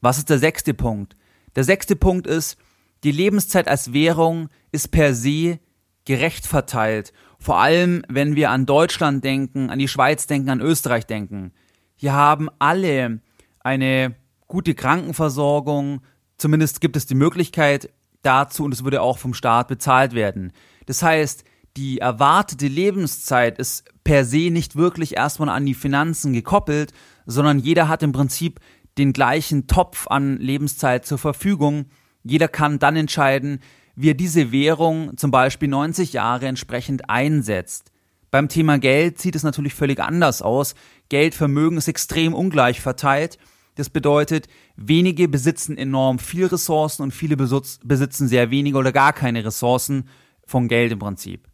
Was 0.00 0.18
ist 0.18 0.30
der 0.30 0.38
sechste 0.38 0.72
Punkt? 0.72 1.16
Der 1.56 1.64
sechste 1.64 1.96
Punkt 1.96 2.28
ist, 2.28 2.56
die 3.02 3.10
Lebenszeit 3.10 3.66
als 3.66 3.92
Währung 3.92 4.48
ist 4.70 4.92
per 4.92 5.14
se 5.14 5.58
gerecht 6.04 6.46
verteilt. 6.46 7.12
Vor 7.46 7.60
allem, 7.60 8.02
wenn 8.08 8.34
wir 8.34 8.50
an 8.50 8.66
Deutschland 8.66 9.22
denken, 9.22 9.70
an 9.70 9.78
die 9.78 9.86
Schweiz 9.86 10.26
denken, 10.26 10.50
an 10.50 10.60
Österreich 10.60 11.06
denken. 11.06 11.52
Hier 11.94 12.12
haben 12.12 12.48
alle 12.58 13.20
eine 13.60 14.16
gute 14.48 14.74
Krankenversorgung. 14.74 16.00
Zumindest 16.38 16.80
gibt 16.80 16.96
es 16.96 17.06
die 17.06 17.14
Möglichkeit 17.14 17.88
dazu 18.22 18.64
und 18.64 18.74
es 18.74 18.82
würde 18.82 19.00
auch 19.00 19.18
vom 19.18 19.32
Staat 19.32 19.68
bezahlt 19.68 20.12
werden. 20.12 20.52
Das 20.86 21.04
heißt, 21.04 21.44
die 21.76 21.98
erwartete 21.98 22.66
Lebenszeit 22.66 23.60
ist 23.60 23.84
per 24.02 24.24
se 24.24 24.50
nicht 24.50 24.74
wirklich 24.74 25.16
erstmal 25.16 25.50
an 25.50 25.66
die 25.66 25.74
Finanzen 25.74 26.32
gekoppelt, 26.32 26.92
sondern 27.26 27.60
jeder 27.60 27.86
hat 27.86 28.02
im 28.02 28.10
Prinzip 28.10 28.58
den 28.98 29.12
gleichen 29.12 29.68
Topf 29.68 30.08
an 30.08 30.38
Lebenszeit 30.38 31.06
zur 31.06 31.18
Verfügung. 31.18 31.84
Jeder 32.24 32.48
kann 32.48 32.80
dann 32.80 32.96
entscheiden, 32.96 33.60
wie 33.96 34.10
er 34.10 34.14
diese 34.14 34.52
Währung 34.52 35.16
zum 35.16 35.30
Beispiel 35.30 35.68
90 35.68 36.12
Jahre 36.12 36.46
entsprechend 36.46 37.10
einsetzt. 37.10 37.90
Beim 38.30 38.48
Thema 38.48 38.78
Geld 38.78 39.18
sieht 39.18 39.34
es 39.34 39.42
natürlich 39.42 39.74
völlig 39.74 39.98
anders 40.00 40.42
aus. 40.42 40.74
Geldvermögen 41.08 41.78
ist 41.78 41.88
extrem 41.88 42.34
ungleich 42.34 42.80
verteilt. 42.80 43.38
Das 43.76 43.90
bedeutet, 43.90 44.48
wenige 44.76 45.28
besitzen 45.28 45.78
enorm 45.78 46.18
viel 46.18 46.46
Ressourcen 46.46 47.02
und 47.02 47.12
viele 47.12 47.36
besitzen 47.36 48.28
sehr 48.28 48.50
wenige 48.50 48.78
oder 48.78 48.92
gar 48.92 49.12
keine 49.12 49.44
Ressourcen 49.44 50.08
von 50.46 50.68
Geld 50.68 50.92
im 50.92 50.98
Prinzip. 50.98 51.46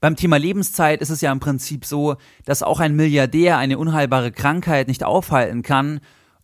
Beim 0.00 0.16
Thema 0.16 0.38
Lebenszeit 0.38 1.02
ist 1.02 1.10
es 1.10 1.20
ja 1.20 1.30
im 1.30 1.40
Prinzip 1.40 1.84
so, 1.84 2.16
dass 2.46 2.62
auch 2.62 2.80
ein 2.80 2.96
Milliardär 2.96 3.58
eine 3.58 3.78
unheilbare 3.78 4.32
Krankheit 4.32 4.88
nicht 4.88 5.04
aufhalten 5.04 5.62
kann. 5.62 6.00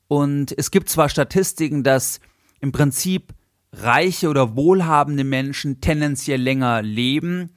Und 0.09 0.57
es 0.57 0.71
gibt 0.71 0.91
zwar 0.91 1.09
Statistiken, 1.09 1.83
dass 1.83 2.21
im 2.61 2.73
Prinzip 2.73 3.33
reiche 3.77 4.29
oder 4.29 4.57
wohlhabende 4.57 5.25
Menschen 5.25 5.81
tendenziell 5.81 6.41
länger 6.41 6.83
leben, 6.83 7.51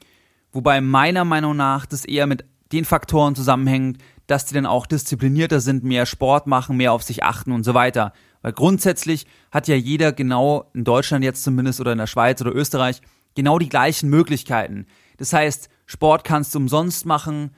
wobei 0.51 0.81
meiner 0.81 1.25
Meinung 1.25 1.55
nach 1.55 1.85
das 1.85 2.05
eher 2.05 2.27
mit 2.27 2.45
den 2.71 2.85
Faktoren 2.85 3.35
zusammenhängt, 3.35 3.97
dass 4.27 4.45
die 4.45 4.53
dann 4.53 4.65
auch 4.65 4.85
disziplinierter 4.85 5.59
sind, 5.59 5.83
mehr 5.83 6.05
Sport 6.05 6.45
machen, 6.45 6.77
mehr 6.77 6.93
auf 6.93 7.03
sich 7.03 7.23
achten 7.23 7.51
und 7.51 7.63
so 7.63 7.73
weiter. 7.73 8.13
Weil 8.41 8.53
grundsätzlich 8.53 9.25
hat 9.51 9.67
ja 9.67 9.75
jeder 9.75 10.11
genau 10.11 10.69
in 10.73 10.83
Deutschland 10.83 11.23
jetzt 11.23 11.43
zumindest 11.43 11.81
oder 11.81 11.93
in 11.93 11.97
der 11.97 12.07
Schweiz 12.07 12.39
oder 12.41 12.53
Österreich 12.53 13.01
genau 13.35 13.57
die 13.57 13.69
gleichen 13.69 14.09
Möglichkeiten. 14.09 14.85
Das 15.17 15.33
heißt, 15.33 15.69
Sport 15.85 16.23
kannst 16.23 16.53
du 16.53 16.59
umsonst 16.59 17.05
machen, 17.05 17.51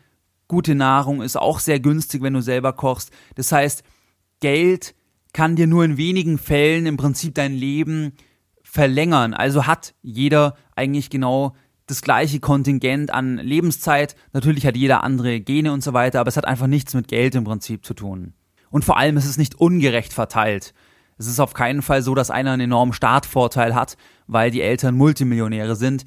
gute 0.48 0.75
Nahrung 0.75 1.22
ist 1.22 1.38
auch 1.38 1.60
sehr 1.60 1.80
günstig, 1.80 2.22
wenn 2.22 2.34
du 2.34 2.41
selber 2.41 2.74
kochst. 2.74 3.12
Das 3.36 3.51
heißt, 3.51 3.84
Geld 4.39 4.96
kann 5.34 5.56
dir 5.56 5.68
nur 5.68 5.84
in 5.84 5.98
wenigen 5.98 6.38
Fällen 6.38 6.86
im 6.86 6.98
Prinzip 6.98 7.36
dein 7.36 7.53
Leben 7.53 8.13
verlängern. 8.72 9.34
Also 9.34 9.68
hat 9.68 9.94
jeder 10.01 10.56
eigentlich 10.78 11.10
genau 11.10 11.56
das 11.88 12.01
gleiche 12.01 12.40
Kontingent 12.40 13.13
an 13.13 13.36
Lebenszeit. 13.38 14.16
Natürlich 14.32 14.66
hat 14.66 14.78
jeder 14.78 15.04
andere 15.04 15.42
Gene 15.42 15.74
und 15.74 15.84
so 15.84 15.92
weiter, 15.92 16.22
aber 16.22 16.30
es 16.30 16.38
hat 16.38 16.46
einfach 16.46 16.68
nichts 16.68 16.94
mit 16.94 17.10
Geld 17.10 17.36
im 17.36 17.44
Prinzip 17.44 17.86
zu 17.86 17.94
tun. 17.94 18.34
Und 18.70 18.86
vor 18.86 18.98
allem 18.98 19.18
ist 19.18 19.25
es 19.25 19.38
nicht 19.38 19.56
ungerecht 19.56 20.13
verteilt. 20.13 20.74
Es 21.18 21.28
ist 21.28 21.42
auf 21.42 21.54
keinen 21.54 21.82
Fall 21.82 22.01
so, 22.01 22.16
dass 22.16 22.32
einer 22.32 22.51
einen 22.51 22.62
enormen 22.62 22.94
Startvorteil 22.94 23.75
hat, 23.75 23.98
weil 24.28 24.51
die 24.51 24.62
Eltern 24.62 24.96
Multimillionäre 24.96 25.75
sind. 25.75 26.06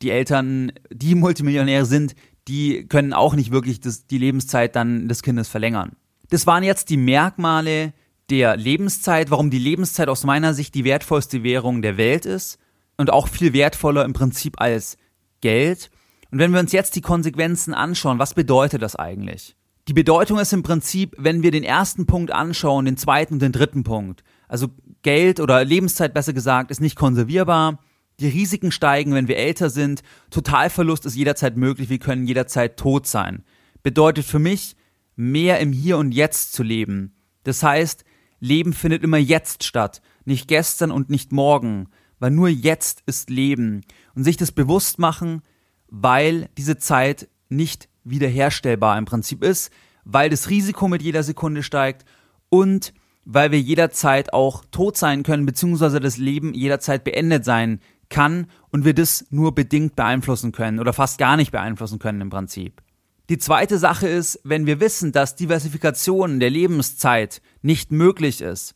Die 0.00 0.10
Eltern, 0.10 0.72
die 0.90 1.14
Multimillionäre 1.14 1.84
sind, 1.84 2.14
die 2.48 2.86
können 2.88 3.12
auch 3.12 3.34
nicht 3.34 3.50
wirklich 3.50 3.80
das, 3.80 4.06
die 4.06 4.18
Lebenszeit 4.18 4.74
dann 4.74 5.08
des 5.08 5.22
Kindes 5.22 5.48
verlängern. 5.48 5.92
Das 6.30 6.46
waren 6.46 6.62
jetzt 6.62 6.88
die 6.88 6.96
Merkmale, 6.96 7.92
der 8.30 8.56
Lebenszeit, 8.56 9.30
warum 9.30 9.50
die 9.50 9.58
Lebenszeit 9.58 10.08
aus 10.08 10.24
meiner 10.24 10.54
Sicht 10.54 10.74
die 10.74 10.84
wertvollste 10.84 11.42
Währung 11.42 11.82
der 11.82 11.96
Welt 11.96 12.26
ist 12.26 12.58
und 12.96 13.10
auch 13.10 13.28
viel 13.28 13.52
wertvoller 13.52 14.04
im 14.04 14.12
Prinzip 14.12 14.60
als 14.60 14.98
Geld. 15.40 15.90
Und 16.30 16.38
wenn 16.38 16.52
wir 16.52 16.60
uns 16.60 16.72
jetzt 16.72 16.96
die 16.96 17.00
Konsequenzen 17.00 17.72
anschauen, 17.72 18.18
was 18.18 18.34
bedeutet 18.34 18.82
das 18.82 18.96
eigentlich? 18.96 19.56
Die 19.88 19.94
Bedeutung 19.94 20.38
ist 20.38 20.52
im 20.52 20.62
Prinzip, 20.62 21.14
wenn 21.16 21.42
wir 21.42 21.50
den 21.50 21.64
ersten 21.64 22.06
Punkt 22.06 22.30
anschauen, 22.30 22.84
den 22.84 22.98
zweiten 22.98 23.34
und 23.34 23.42
den 23.42 23.52
dritten 23.52 23.84
Punkt. 23.84 24.22
Also 24.46 24.68
Geld 25.02 25.40
oder 25.40 25.64
Lebenszeit 25.64 26.12
besser 26.12 26.34
gesagt 26.34 26.70
ist 26.70 26.80
nicht 26.80 26.96
konservierbar. 26.96 27.78
Die 28.20 28.28
Risiken 28.28 28.72
steigen, 28.72 29.14
wenn 29.14 29.28
wir 29.28 29.38
älter 29.38 29.70
sind. 29.70 30.02
Totalverlust 30.30 31.06
ist 31.06 31.16
jederzeit 31.16 31.56
möglich. 31.56 31.88
Wir 31.88 31.98
können 31.98 32.26
jederzeit 32.26 32.76
tot 32.76 33.06
sein. 33.06 33.44
Bedeutet 33.82 34.26
für 34.26 34.40
mich, 34.40 34.76
mehr 35.16 35.60
im 35.60 35.72
Hier 35.72 35.96
und 35.96 36.12
Jetzt 36.12 36.52
zu 36.52 36.62
leben. 36.62 37.14
Das 37.44 37.62
heißt, 37.62 38.04
Leben 38.40 38.72
findet 38.72 39.02
immer 39.02 39.18
jetzt 39.18 39.64
statt, 39.64 40.00
nicht 40.24 40.48
gestern 40.48 40.90
und 40.90 41.10
nicht 41.10 41.32
morgen, 41.32 41.88
weil 42.18 42.30
nur 42.30 42.48
jetzt 42.48 43.02
ist 43.06 43.30
Leben. 43.30 43.82
Und 44.14 44.24
sich 44.24 44.36
das 44.36 44.52
bewusst 44.52 44.98
machen, 44.98 45.42
weil 45.88 46.48
diese 46.56 46.76
Zeit 46.76 47.28
nicht 47.48 47.88
wiederherstellbar 48.04 48.98
im 48.98 49.04
Prinzip 49.04 49.42
ist, 49.42 49.70
weil 50.04 50.30
das 50.30 50.50
Risiko 50.50 50.88
mit 50.88 51.02
jeder 51.02 51.22
Sekunde 51.22 51.62
steigt 51.62 52.04
und 52.48 52.94
weil 53.24 53.52
wir 53.52 53.60
jederzeit 53.60 54.32
auch 54.32 54.64
tot 54.70 54.96
sein 54.96 55.22
können, 55.22 55.44
beziehungsweise 55.44 56.00
das 56.00 56.16
Leben 56.16 56.54
jederzeit 56.54 57.04
beendet 57.04 57.44
sein 57.44 57.80
kann 58.08 58.46
und 58.70 58.86
wir 58.86 58.94
das 58.94 59.26
nur 59.30 59.54
bedingt 59.54 59.96
beeinflussen 59.96 60.52
können 60.52 60.80
oder 60.80 60.94
fast 60.94 61.18
gar 61.18 61.36
nicht 61.36 61.52
beeinflussen 61.52 61.98
können 61.98 62.22
im 62.22 62.30
Prinzip. 62.30 62.80
Die 63.28 63.38
zweite 63.38 63.78
Sache 63.78 64.08
ist, 64.08 64.40
wenn 64.42 64.64
wir 64.64 64.80
wissen, 64.80 65.12
dass 65.12 65.36
Diversifikation 65.36 66.40
der 66.40 66.48
Lebenszeit 66.48 67.42
nicht 67.60 67.92
möglich 67.92 68.40
ist, 68.40 68.74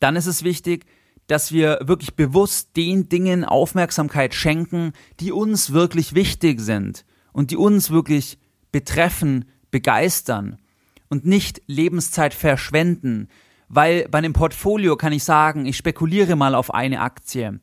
dann 0.00 0.16
ist 0.16 0.26
es 0.26 0.42
wichtig, 0.42 0.86
dass 1.26 1.52
wir 1.52 1.78
wirklich 1.82 2.14
bewusst 2.14 2.76
den 2.76 3.10
Dingen 3.10 3.44
Aufmerksamkeit 3.44 4.34
schenken, 4.34 4.92
die 5.20 5.30
uns 5.30 5.72
wirklich 5.72 6.14
wichtig 6.14 6.60
sind 6.60 7.04
und 7.32 7.50
die 7.50 7.56
uns 7.56 7.90
wirklich 7.90 8.38
betreffen, 8.72 9.44
begeistern 9.70 10.58
und 11.08 11.26
nicht 11.26 11.60
Lebenszeit 11.66 12.32
verschwenden, 12.32 13.28
weil 13.68 14.08
bei 14.08 14.18
einem 14.18 14.32
Portfolio 14.32 14.96
kann 14.96 15.12
ich 15.12 15.24
sagen, 15.24 15.66
ich 15.66 15.76
spekuliere 15.76 16.34
mal 16.34 16.54
auf 16.54 16.72
eine 16.72 17.00
Aktie. 17.00 17.60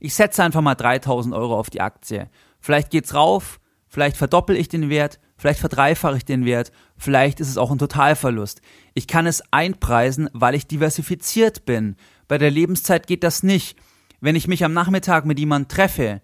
Ich 0.00 0.14
setze 0.14 0.42
einfach 0.42 0.60
mal 0.60 0.74
3000 0.74 1.34
Euro 1.34 1.58
auf 1.58 1.70
die 1.70 1.80
Aktie. 1.80 2.28
Vielleicht 2.60 2.90
geht's 2.90 3.14
rauf, 3.14 3.60
vielleicht 3.88 4.16
verdoppel 4.16 4.56
ich 4.56 4.68
den 4.68 4.90
Wert, 4.90 5.20
vielleicht 5.38 5.60
verdreifache 5.60 6.18
ich 6.18 6.24
den 6.26 6.44
Wert, 6.44 6.72
vielleicht 6.98 7.40
ist 7.40 7.48
es 7.48 7.56
auch 7.56 7.70
ein 7.70 7.78
Totalverlust. 7.78 8.60
Ich 8.92 9.06
kann 9.06 9.26
es 9.26 9.42
einpreisen, 9.50 10.28
weil 10.34 10.54
ich 10.54 10.66
diversifiziert 10.66 11.64
bin. 11.64 11.96
Bei 12.26 12.36
der 12.36 12.50
Lebenszeit 12.50 13.06
geht 13.06 13.22
das 13.22 13.42
nicht. 13.42 13.78
Wenn 14.20 14.36
ich 14.36 14.48
mich 14.48 14.64
am 14.64 14.74
Nachmittag 14.74 15.24
mit 15.24 15.38
jemandem 15.38 15.68
treffe, 15.68 16.20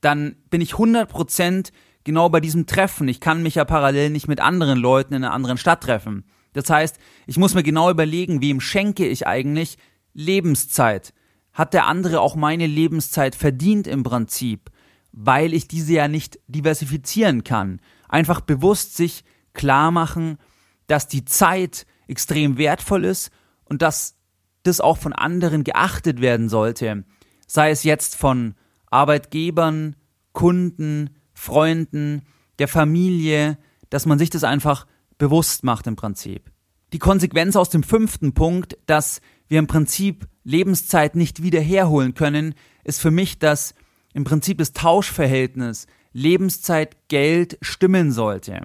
dann 0.00 0.36
bin 0.50 0.60
ich 0.60 0.74
100% 0.74 1.72
genau 2.04 2.28
bei 2.28 2.40
diesem 2.40 2.66
Treffen. 2.66 3.08
Ich 3.08 3.20
kann 3.20 3.42
mich 3.42 3.56
ja 3.56 3.64
parallel 3.64 4.10
nicht 4.10 4.28
mit 4.28 4.40
anderen 4.40 4.78
Leuten 4.78 5.14
in 5.14 5.24
einer 5.24 5.34
anderen 5.34 5.58
Stadt 5.58 5.82
treffen. 5.82 6.24
Das 6.52 6.70
heißt, 6.70 6.98
ich 7.26 7.36
muss 7.36 7.54
mir 7.54 7.62
genau 7.62 7.90
überlegen, 7.90 8.40
wem 8.40 8.60
schenke 8.60 9.06
ich 9.06 9.26
eigentlich 9.26 9.78
Lebenszeit. 10.14 11.12
Hat 11.52 11.74
der 11.74 11.86
andere 11.86 12.20
auch 12.20 12.36
meine 12.36 12.66
Lebenszeit 12.66 13.34
verdient 13.34 13.86
im 13.86 14.02
Prinzip, 14.02 14.70
weil 15.12 15.54
ich 15.54 15.68
diese 15.68 15.94
ja 15.94 16.08
nicht 16.08 16.38
diversifizieren 16.46 17.44
kann. 17.44 17.80
Einfach 18.08 18.40
bewusst 18.40 18.96
sich 18.96 19.24
klar 19.52 19.90
machen, 19.90 20.38
dass 20.86 21.08
die 21.08 21.24
Zeit 21.24 21.86
extrem 22.06 22.58
wertvoll 22.58 23.04
ist 23.04 23.30
und 23.64 23.82
dass 23.82 24.16
das 24.62 24.80
auch 24.80 24.98
von 24.98 25.12
anderen 25.12 25.64
geachtet 25.64 26.20
werden 26.20 26.48
sollte. 26.48 27.04
Sei 27.46 27.70
es 27.70 27.84
jetzt 27.84 28.16
von 28.16 28.54
Arbeitgebern, 28.90 29.96
Kunden, 30.32 31.10
Freunden, 31.32 32.22
der 32.58 32.68
Familie, 32.68 33.58
dass 33.90 34.06
man 34.06 34.18
sich 34.18 34.30
das 34.30 34.44
einfach 34.44 34.86
bewusst 35.18 35.64
macht 35.64 35.86
im 35.86 35.96
Prinzip. 35.96 36.50
Die 36.92 36.98
Konsequenz 36.98 37.56
aus 37.56 37.70
dem 37.70 37.82
fünften 37.82 38.32
Punkt, 38.32 38.78
dass 38.86 39.20
wir 39.46 39.58
im 39.58 39.66
Prinzip 39.66 40.26
Lebenszeit 40.44 41.16
nicht 41.16 41.42
wieder 41.42 41.60
herholen 41.60 42.14
können, 42.14 42.54
ist 42.84 43.00
für 43.00 43.10
mich, 43.10 43.38
dass 43.38 43.74
im 44.14 44.24
Prinzip 44.24 44.58
das 44.58 44.72
Tauschverhältnis 44.72 45.86
Lebenszeit 46.18 47.08
Geld 47.08 47.58
stimmen 47.62 48.12
sollte. 48.12 48.62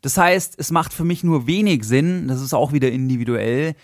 Das 0.00 0.16
heißt, 0.16 0.54
es 0.58 0.70
macht 0.70 0.92
für 0.92 1.04
mich 1.04 1.24
nur 1.24 1.46
wenig 1.46 1.84
Sinn, 1.84 2.28
das 2.28 2.40
ist 2.40 2.54
auch 2.54 2.72
wieder 2.72 2.90
individuell, 2.90 3.74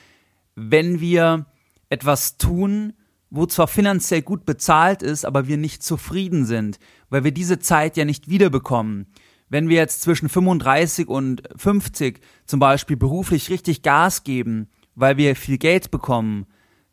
wenn 0.54 1.00
wir 1.00 1.46
etwas 1.88 2.38
tun, 2.38 2.92
wo 3.30 3.46
zwar 3.46 3.66
finanziell 3.66 4.22
gut 4.22 4.46
bezahlt 4.46 5.02
ist, 5.02 5.24
aber 5.24 5.48
wir 5.48 5.56
nicht 5.56 5.82
zufrieden 5.82 6.46
sind, 6.46 6.78
weil 7.10 7.24
wir 7.24 7.32
diese 7.32 7.58
Zeit 7.58 7.96
ja 7.96 8.04
nicht 8.04 8.28
wiederbekommen 8.28 9.06
wenn 9.54 9.68
wir 9.68 9.76
jetzt 9.76 10.02
zwischen 10.02 10.28
35 10.28 11.06
und 11.06 11.42
50 11.56 12.20
zum 12.44 12.60
Beispiel 12.60 12.96
beruflich 12.96 13.50
richtig 13.50 13.82
Gas 13.82 14.24
geben, 14.24 14.68
weil 14.94 15.16
wir 15.16 15.36
viel 15.36 15.58
Geld 15.58 15.92
bekommen, 15.92 16.46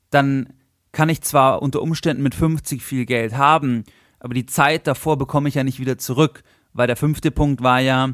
dann 0.10 0.53
kann 0.91 1.10
ich 1.10 1.21
zwar 1.21 1.62
unter 1.62 1.81
Umständen 1.81 2.21
mit 2.21 2.36
50 2.36 2.84
viel 2.84 3.05
Geld 3.05 3.36
haben, 3.36 3.84
aber 4.21 4.36
die 4.36 4.45
Zeit 4.45 4.86
davor 4.86 5.17
bekomme 5.17 5.49
ich 5.49 5.55
ja 5.55 5.63
nicht 5.63 5.79
wieder 5.79 5.97
zurück, 5.97 6.43
weil 6.73 6.88
der 6.88 6.95
fünfte 6.95 7.31
Punkt 7.31 7.63
war 7.63 7.79
ja, 7.79 8.13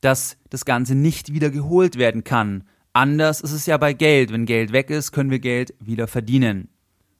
dass 0.00 0.38
das 0.48 0.64
Ganze 0.64 0.94
nicht 0.94 1.32
wieder 1.32 1.50
geholt 1.50 1.98
werden 1.98 2.24
kann. 2.24 2.64
Anders 2.94 3.42
ist 3.42 3.52
es 3.52 3.66
ja 3.66 3.76
bei 3.76 3.92
Geld. 3.92 4.32
Wenn 4.32 4.46
Geld 4.46 4.72
weg 4.72 4.90
ist, 4.90 5.12
können 5.12 5.30
wir 5.30 5.38
Geld 5.38 5.74
wieder 5.78 6.08
verdienen. 6.08 6.68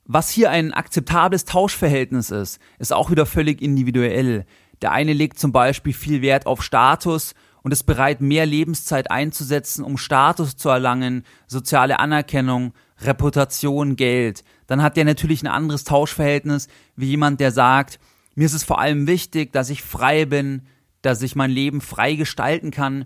Was 0.05 0.31
hier 0.31 0.51
ein 0.51 0.73
akzeptables 0.73 1.45
Tauschverhältnis 1.45 2.31
ist, 2.31 2.59
ist 2.79 2.92
auch 2.92 3.11
wieder 3.11 3.27
völlig 3.27 3.61
individuell. 3.61 4.47
Der 4.81 4.92
eine 4.92 5.12
legt 5.12 5.38
zum 5.38 5.53
Beispiel 5.53 5.92
viel 5.92 6.23
Wert 6.23 6.47
auf 6.47 6.62
Status 6.62 7.35
und 7.62 7.71
ist 7.71 7.85
bereit, 7.85 8.23
mehr 8.23 8.47
Lebenszeit 8.47 9.11
einzusetzen, 9.11 9.85
um 9.85 9.99
Status 9.99 10.57
zu 10.57 10.71
erlangen, 10.71 11.25
soziale 11.47 12.01
Anerkennung, 12.01 12.73
Reputation, 12.99 13.95
Geld. 13.95 14.42
Dann 14.66 14.83
hat 14.83 14.97
der 14.97 15.05
natürlich 15.05 15.42
ein 15.42 15.49
anderes 15.49 15.85
Tauschverhältnis 15.85 16.68
wie 16.97 17.07
jemand, 17.07 17.40
der 17.40 17.53
sagt, 17.53 18.01
mir 18.35 18.47
ist 18.47 18.55
es 18.55 18.64
vor 18.64 18.79
allem 18.79 19.07
wichtig, 19.07 19.53
dass 19.53 19.71
ich 19.71 19.83
frei 19.83 20.25
bin, 20.25 20.62
dass 21.03 21.23
ich 21.23 21.37
mein 21.37 21.51
Leben 21.51 21.81
frei 21.81 22.14
gestalten 22.14 22.71
kann. 22.71 23.05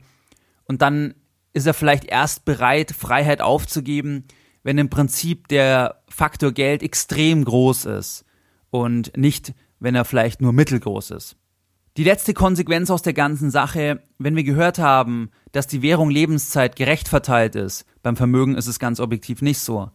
Und 0.64 0.82
dann 0.82 1.14
ist 1.52 1.66
er 1.66 1.74
vielleicht 1.74 2.04
erst 2.04 2.44
bereit, 2.44 2.92
Freiheit 2.92 3.40
aufzugeben, 3.40 4.24
wenn 4.62 4.78
im 4.78 4.90
Prinzip 4.90 5.48
der 5.48 6.02
Faktor 6.08 6.52
Geld 6.52 6.82
extrem 6.82 7.44
groß 7.44 7.86
ist 7.86 8.24
und 8.70 9.16
nicht, 9.16 9.54
wenn 9.78 9.94
er 9.94 10.04
vielleicht 10.04 10.40
nur 10.40 10.52
mittelgroß 10.52 11.12
ist. 11.12 11.36
Die 11.96 12.04
letzte 12.04 12.34
Konsequenz 12.34 12.90
aus 12.90 13.00
der 13.00 13.14
ganzen 13.14 13.50
Sache, 13.50 14.02
wenn 14.18 14.36
wir 14.36 14.44
gehört 14.44 14.78
haben, 14.78 15.30
dass 15.52 15.66
die 15.66 15.80
Währung 15.80 16.10
Lebenszeit 16.10 16.76
gerecht 16.76 17.08
verteilt 17.08 17.54
ist, 17.54 17.86
beim 18.02 18.16
Vermögen 18.16 18.54
ist 18.54 18.66
es 18.66 18.78
ganz 18.78 19.00
objektiv 19.00 19.40
nicht 19.40 19.60
so, 19.60 19.90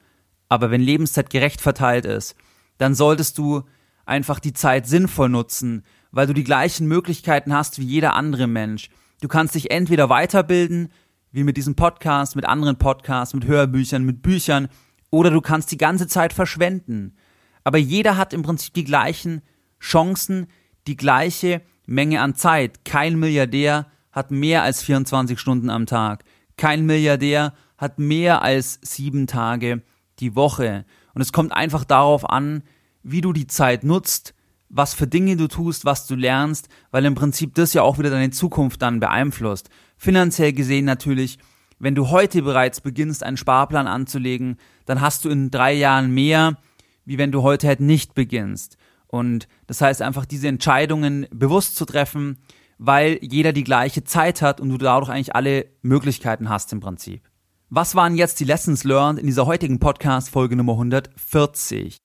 aber 0.50 0.72
wenn 0.72 0.82
Lebenszeit 0.82 1.30
gerecht 1.30 1.62
verteilt 1.62 2.06
ist, 2.06 2.36
dann 2.80 2.96
solltest 2.96 3.38
du 3.38 3.64
einfach 4.06 4.40
die 4.40 4.54
Zeit 4.54 4.88
sinnvoll 4.88 5.30
nutzen, 5.30 5.84
weil 6.12 6.28
du 6.28 6.34
die 6.34 6.44
gleichen 6.44 6.88
Möglichkeiten 6.88 7.54
hast 7.54 7.80
wie 7.80 7.86
jeder 7.86 8.16
andere 8.16 8.48
Mensch. 8.48 8.90
Du 9.22 9.28
kannst 9.28 9.56
dich 9.56 9.72
entweder 9.72 10.10
weiterbilden, 10.10 10.90
wie 11.32 11.44
mit 11.44 11.58
diesem 11.58 11.76
Podcast, 11.76 12.36
mit 12.36 12.46
anderen 12.46 12.78
Podcasts, 12.78 13.34
mit 13.34 13.46
Hörbüchern, 13.46 14.04
mit 14.04 14.22
Büchern, 14.22 14.68
oder 15.10 15.30
du 15.30 15.42
kannst 15.42 15.72
die 15.72 15.78
ganze 15.78 16.08
Zeit 16.08 16.34
verschwenden. 16.34 17.16
Aber 17.64 17.78
jeder 17.78 18.18
hat 18.18 18.34
im 18.34 18.42
Prinzip 18.42 18.74
die 18.74 18.84
gleichen 18.84 19.42
Chancen, 19.80 20.48
die 20.88 20.98
gleiche 20.98 21.62
Menge 21.86 22.22
an 22.22 22.36
Zeit. 22.36 22.86
Kein 22.86 23.20
Milliardär 23.20 23.88
hat 24.12 24.32
mehr 24.32 24.64
als 24.64 24.84
24 24.84 25.40
Stunden 25.40 25.70
am 25.70 25.86
Tag. 25.86 26.24
Kein 26.58 26.86
Milliardär 26.86 27.54
hat 27.78 28.00
mehr 28.00 28.42
als 28.42 28.80
sieben 28.82 29.28
Tage 29.28 29.82
die 30.20 30.36
Woche. 30.36 30.86
Und 31.14 31.22
es 31.22 31.34
kommt 31.34 31.52
einfach 31.52 31.84
darauf 31.84 32.30
an, 32.30 32.64
wie 33.04 33.22
du 33.22 33.34
die 33.34 33.48
Zeit 33.48 33.84
nutzt, 33.84 34.34
was 34.70 34.94
für 34.94 35.08
Dinge 35.08 35.36
du 35.36 35.48
tust, 35.48 35.86
was 35.86 36.08
du 36.08 36.16
lernst, 36.16 36.70
weil 36.92 37.06
im 37.06 37.16
Prinzip 37.16 37.56
das 37.56 37.74
ja 37.74 37.82
auch 37.82 38.00
wieder 38.00 38.10
deine 38.10 38.32
Zukunft 38.32 38.82
dann 38.82 39.00
beeinflusst. 39.00 39.70
Finanziell 39.98 40.54
gesehen 40.54 40.86
natürlich, 40.86 41.40
wenn 41.78 41.96
du 41.96 42.10
heute 42.10 42.42
bereits 42.42 42.80
beginnst, 42.80 43.24
einen 43.24 43.38
Sparplan 43.38 43.88
anzulegen, 43.88 44.58
dann 44.86 45.02
hast 45.02 45.26
du 45.26 45.30
in 45.30 45.52
drei 45.52 45.74
Jahren 45.74 46.12
mehr, 46.12 46.58
wie 47.06 47.18
wenn 47.18 47.32
du 47.32 47.42
heute 47.42 47.68
halt 47.68 47.82
nicht 47.82 48.14
beginnst. 48.14 48.78
Und 49.08 49.48
das 49.68 49.82
heißt 49.82 50.02
einfach, 50.02 50.26
diese 50.26 50.48
Entscheidungen 50.48 51.28
bewusst 51.32 51.76
zu 51.76 51.86
treffen, 51.86 52.38
weil 52.78 53.20
jeder 53.22 53.52
die 53.52 53.64
gleiche 53.64 54.04
Zeit 54.04 54.42
hat 54.42 54.62
und 54.62 54.70
du 54.70 54.78
dadurch 54.78 55.10
eigentlich 55.10 55.36
alle 55.36 55.66
Möglichkeiten 55.82 56.50
hast 56.50 56.72
im 56.72 56.80
Prinzip. 56.80 57.22
Was 57.70 57.96
waren 57.96 58.16
jetzt 58.16 58.40
die 58.40 58.46
Lessons 58.46 58.84
learned 58.84 59.20
in 59.20 59.28
dieser 59.28 59.46
heutigen 59.46 59.80
Podcast-Folge 59.80 60.56
Nummer 60.56 60.74
140? 60.74 61.98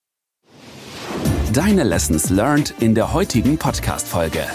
Deine 1.57 1.85
Lessons 1.85 2.29
learned 2.29 2.75
in 2.81 2.95
der 2.95 3.15
heutigen 3.15 3.57
Podcast-Folge. 3.57 4.47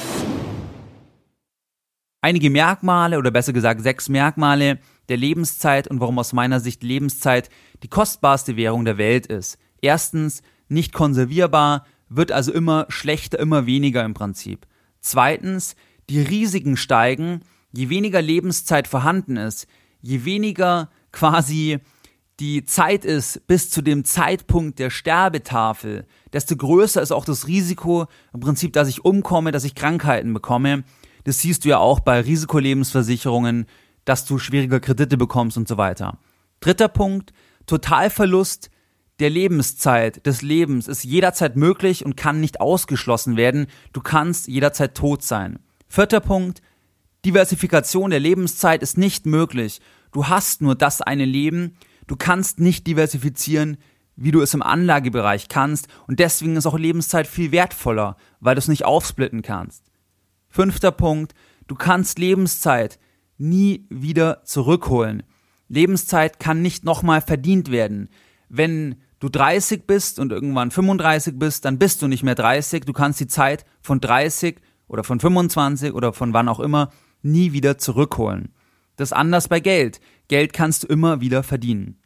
Einige 2.22 2.52
Merkmale 2.52 3.18
oder 3.18 3.32
besser 3.32 3.54
gesagt 3.54 3.82
sechs 3.82 4.08
Merkmale 4.08 4.78
der 5.10 5.18
Lebenszeit 5.18 5.88
und 5.88 6.00
warum 6.00 6.20
aus 6.20 6.32
meiner 6.32 6.60
Sicht 6.60 6.84
Lebenszeit 6.84 7.50
die 7.82 7.88
kostbarste 7.88 8.56
Währung 8.56 8.86
der 8.86 9.00
Welt 9.00 9.26
ist. 9.26 9.58
Erstens, 9.82 10.44
nicht 10.70 10.94
konservierbar, 10.94 11.88
wird 12.08 12.32
also 12.32 12.54
immer 12.54 12.86
schlechter, 12.90 13.40
immer 13.40 13.66
weniger 13.66 14.06
im 14.06 14.14
Prinzip. 14.14 14.68
Zweitens, 15.00 15.76
die 16.08 16.22
Risiken 16.22 16.78
steigen, 16.78 17.42
je 17.72 17.90
weniger 17.90 18.22
Lebenszeit 18.22 18.88
vorhanden 18.88 19.38
ist, 19.38 19.66
je 20.02 20.24
weniger 20.24 20.92
quasi 21.12 21.80
die 22.40 22.64
Zeit 22.64 23.06
ist 23.06 23.48
bis 23.48 23.72
zu 23.72 23.82
dem 23.82 24.06
Zeitpunkt 24.06 24.80
der 24.80 24.92
Sterbetafel, 24.92 26.06
desto 26.34 26.56
größer 26.56 27.02
ist 27.02 27.12
auch 27.12 27.26
das 27.26 27.48
Risiko 27.48 28.08
im 28.34 28.40
Prinzip, 28.40 28.74
dass 28.74 28.88
ich 28.88 29.06
umkomme, 29.06 29.52
dass 29.52 29.64
ich 29.64 29.76
Krankheiten 29.76 30.34
bekomme. 30.34 30.84
Das 31.24 31.40
siehst 31.40 31.66
du 31.66 31.70
ja 31.70 31.78
auch 31.78 32.00
bei 32.00 32.22
Risikolebensversicherungen, 32.22 33.66
dass 34.06 34.26
du 34.26 34.40
schwierige 34.40 34.80
Kredite 34.80 35.18
bekommst 35.18 35.58
und 35.58 35.68
so 35.68 35.78
weiter. 35.78 36.18
Dritter 36.60 36.88
Punkt, 36.88 37.34
Totalverlust 37.66 38.70
der 39.20 39.30
Lebenszeit, 39.30 40.26
des 40.26 40.42
Lebens 40.42 40.88
ist 40.88 41.04
jederzeit 41.04 41.56
möglich 41.56 42.04
und 42.04 42.18
kann 42.18 42.42
nicht 42.42 42.60
ausgeschlossen 42.60 43.38
werden. 43.38 43.68
Du 43.94 44.02
kannst 44.02 44.48
jederzeit 44.48 44.96
tot 44.96 45.22
sein. 45.22 45.60
Vierter 45.88 46.22
Punkt, 46.22 46.62
Diversifikation 47.24 48.10
der 48.10 48.20
Lebenszeit 48.20 48.82
ist 48.82 48.98
nicht 48.98 49.28
möglich. 49.28 49.80
Du 50.12 50.28
hast 50.28 50.62
nur 50.62 50.74
das 50.76 51.02
eine 51.02 51.26
Leben. 51.26 51.78
Du 52.08 52.16
kannst 52.16 52.60
nicht 52.60 52.88
diversifizieren, 52.88 53.78
wie 54.24 54.32
du 54.32 54.42
es 54.42 54.54
im 54.54 54.62
Anlagebereich 54.62 55.48
kannst. 55.48 55.88
Und 56.08 56.20
deswegen 56.20 56.56
ist 56.56 56.66
auch 56.66 56.78
Lebenszeit 56.78 57.28
viel 57.28 57.52
wertvoller, 57.52 58.18
weil 58.40 58.56
du 58.56 58.60
es 58.60 58.68
nicht 58.68 58.86
aufsplitten 58.86 59.42
kannst. 59.42 59.84
Fünfter 60.50 60.92
Punkt, 60.92 61.34
du 61.68 61.76
kannst 61.76 62.20
Lebenszeit 62.20 63.00
nie 63.38 63.86
wieder 63.90 64.44
zurückholen. 64.44 65.24
Lebenszeit 65.68 66.40
kann 66.40 66.62
nicht 66.62 66.84
nochmal 66.84 67.22
verdient 67.22 67.72
werden. 67.72 68.10
Wenn 68.50 68.98
du 69.20 69.30
30 69.30 69.88
bist 69.88 70.20
und 70.20 70.32
irgendwann 70.32 70.72
35 70.72 71.40
bist, 71.40 71.64
dann 71.66 71.80
bist 71.80 72.02
du 72.02 72.08
nicht 72.08 72.24
mehr 72.24 72.36
30. 72.36 72.86
Du 72.86 72.94
kannst 72.94 73.20
die 73.20 73.28
Zeit 73.28 73.66
von 73.82 74.02
30 74.02 74.60
oder 74.88 75.04
von 75.04 75.20
25 75.20 75.94
oder 75.94 76.12
von 76.12 76.34
wann 76.34 76.50
auch 76.50 76.60
immer 76.60 76.92
nie 77.22 77.54
wieder 77.54 77.78
zurückholen. 77.78 78.54
Das 78.98 79.10
ist 79.10 79.14
anders 79.14 79.48
bei 79.48 79.62
Geld. 79.62 80.02
Geld 80.28 80.54
kannst 80.54 80.84
du 80.84 80.88
immer 80.88 81.22
wieder 81.22 81.44
verdienen. 81.44 82.02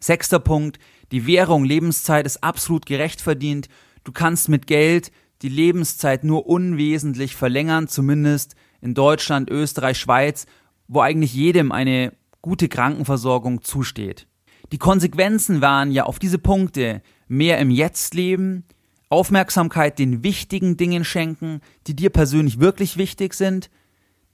Sechster 0.00 0.40
Punkt. 0.40 0.78
Die 1.12 1.26
Währung 1.26 1.64
Lebenszeit 1.64 2.26
ist 2.26 2.42
absolut 2.42 2.86
gerecht 2.86 3.20
verdient. 3.20 3.68
Du 4.04 4.12
kannst 4.12 4.48
mit 4.48 4.66
Geld 4.66 5.12
die 5.42 5.48
Lebenszeit 5.48 6.24
nur 6.24 6.46
unwesentlich 6.46 7.36
verlängern, 7.36 7.88
zumindest 7.88 8.56
in 8.80 8.94
Deutschland, 8.94 9.50
Österreich, 9.50 9.98
Schweiz, 9.98 10.46
wo 10.88 11.00
eigentlich 11.00 11.34
jedem 11.34 11.72
eine 11.72 12.12
gute 12.42 12.68
Krankenversorgung 12.68 13.62
zusteht. 13.62 14.26
Die 14.72 14.78
Konsequenzen 14.78 15.60
waren 15.60 15.92
ja 15.92 16.04
auf 16.04 16.18
diese 16.18 16.38
Punkte 16.38 17.02
mehr 17.28 17.58
im 17.58 17.70
Jetzt 17.70 18.14
leben, 18.14 18.64
Aufmerksamkeit 19.08 19.98
den 19.98 20.24
wichtigen 20.24 20.76
Dingen 20.76 21.04
schenken, 21.04 21.60
die 21.86 21.94
dir 21.94 22.10
persönlich 22.10 22.58
wirklich 22.58 22.96
wichtig 22.96 23.34
sind, 23.34 23.70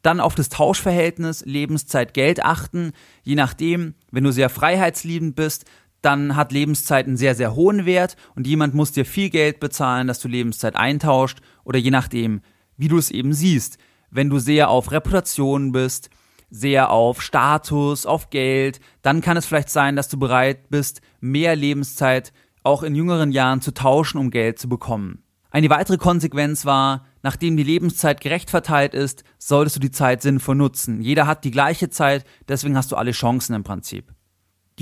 dann 0.00 0.20
auf 0.20 0.34
das 0.34 0.48
Tauschverhältnis 0.48 1.44
Lebenszeit 1.44 2.14
Geld 2.14 2.44
achten, 2.44 2.92
je 3.22 3.34
nachdem, 3.34 3.94
wenn 4.10 4.24
du 4.24 4.32
sehr 4.32 4.48
freiheitsliebend 4.48 5.36
bist, 5.36 5.64
dann 6.02 6.36
hat 6.36 6.52
Lebenszeit 6.52 7.06
einen 7.06 7.16
sehr, 7.16 7.34
sehr 7.34 7.54
hohen 7.54 7.86
Wert 7.86 8.16
und 8.34 8.46
jemand 8.46 8.74
muss 8.74 8.92
dir 8.92 9.04
viel 9.04 9.30
Geld 9.30 9.60
bezahlen, 9.60 10.08
dass 10.08 10.20
du 10.20 10.28
Lebenszeit 10.28 10.76
eintauscht 10.76 11.38
oder 11.64 11.78
je 11.78 11.90
nachdem, 11.90 12.42
wie 12.76 12.88
du 12.88 12.98
es 12.98 13.10
eben 13.10 13.32
siehst. 13.32 13.78
Wenn 14.10 14.28
du 14.28 14.38
sehr 14.38 14.68
auf 14.68 14.90
Reputation 14.90 15.72
bist, 15.72 16.10
sehr 16.50 16.90
auf 16.90 17.22
Status, 17.22 18.04
auf 18.04 18.30
Geld, 18.30 18.80
dann 19.00 19.22
kann 19.22 19.36
es 19.36 19.46
vielleicht 19.46 19.70
sein, 19.70 19.96
dass 19.96 20.08
du 20.08 20.18
bereit 20.18 20.68
bist, 20.68 21.00
mehr 21.20 21.56
Lebenszeit 21.56 22.32
auch 22.62 22.82
in 22.82 22.94
jüngeren 22.94 23.32
Jahren 23.32 23.60
zu 23.60 23.72
tauschen, 23.72 24.18
um 24.18 24.30
Geld 24.30 24.58
zu 24.58 24.68
bekommen. 24.68 25.22
Eine 25.50 25.70
weitere 25.70 25.98
Konsequenz 25.98 26.64
war, 26.64 27.06
nachdem 27.22 27.56
die 27.56 27.62
Lebenszeit 27.62 28.20
gerecht 28.20 28.50
verteilt 28.50 28.94
ist, 28.94 29.22
solltest 29.38 29.76
du 29.76 29.80
die 29.80 29.90
Zeit 29.90 30.22
sinnvoll 30.22 30.56
nutzen. 30.56 31.00
Jeder 31.02 31.26
hat 31.26 31.44
die 31.44 31.50
gleiche 31.50 31.90
Zeit, 31.90 32.24
deswegen 32.48 32.76
hast 32.76 32.90
du 32.92 32.96
alle 32.96 33.12
Chancen 33.12 33.54
im 33.54 33.62
Prinzip. 33.62 34.12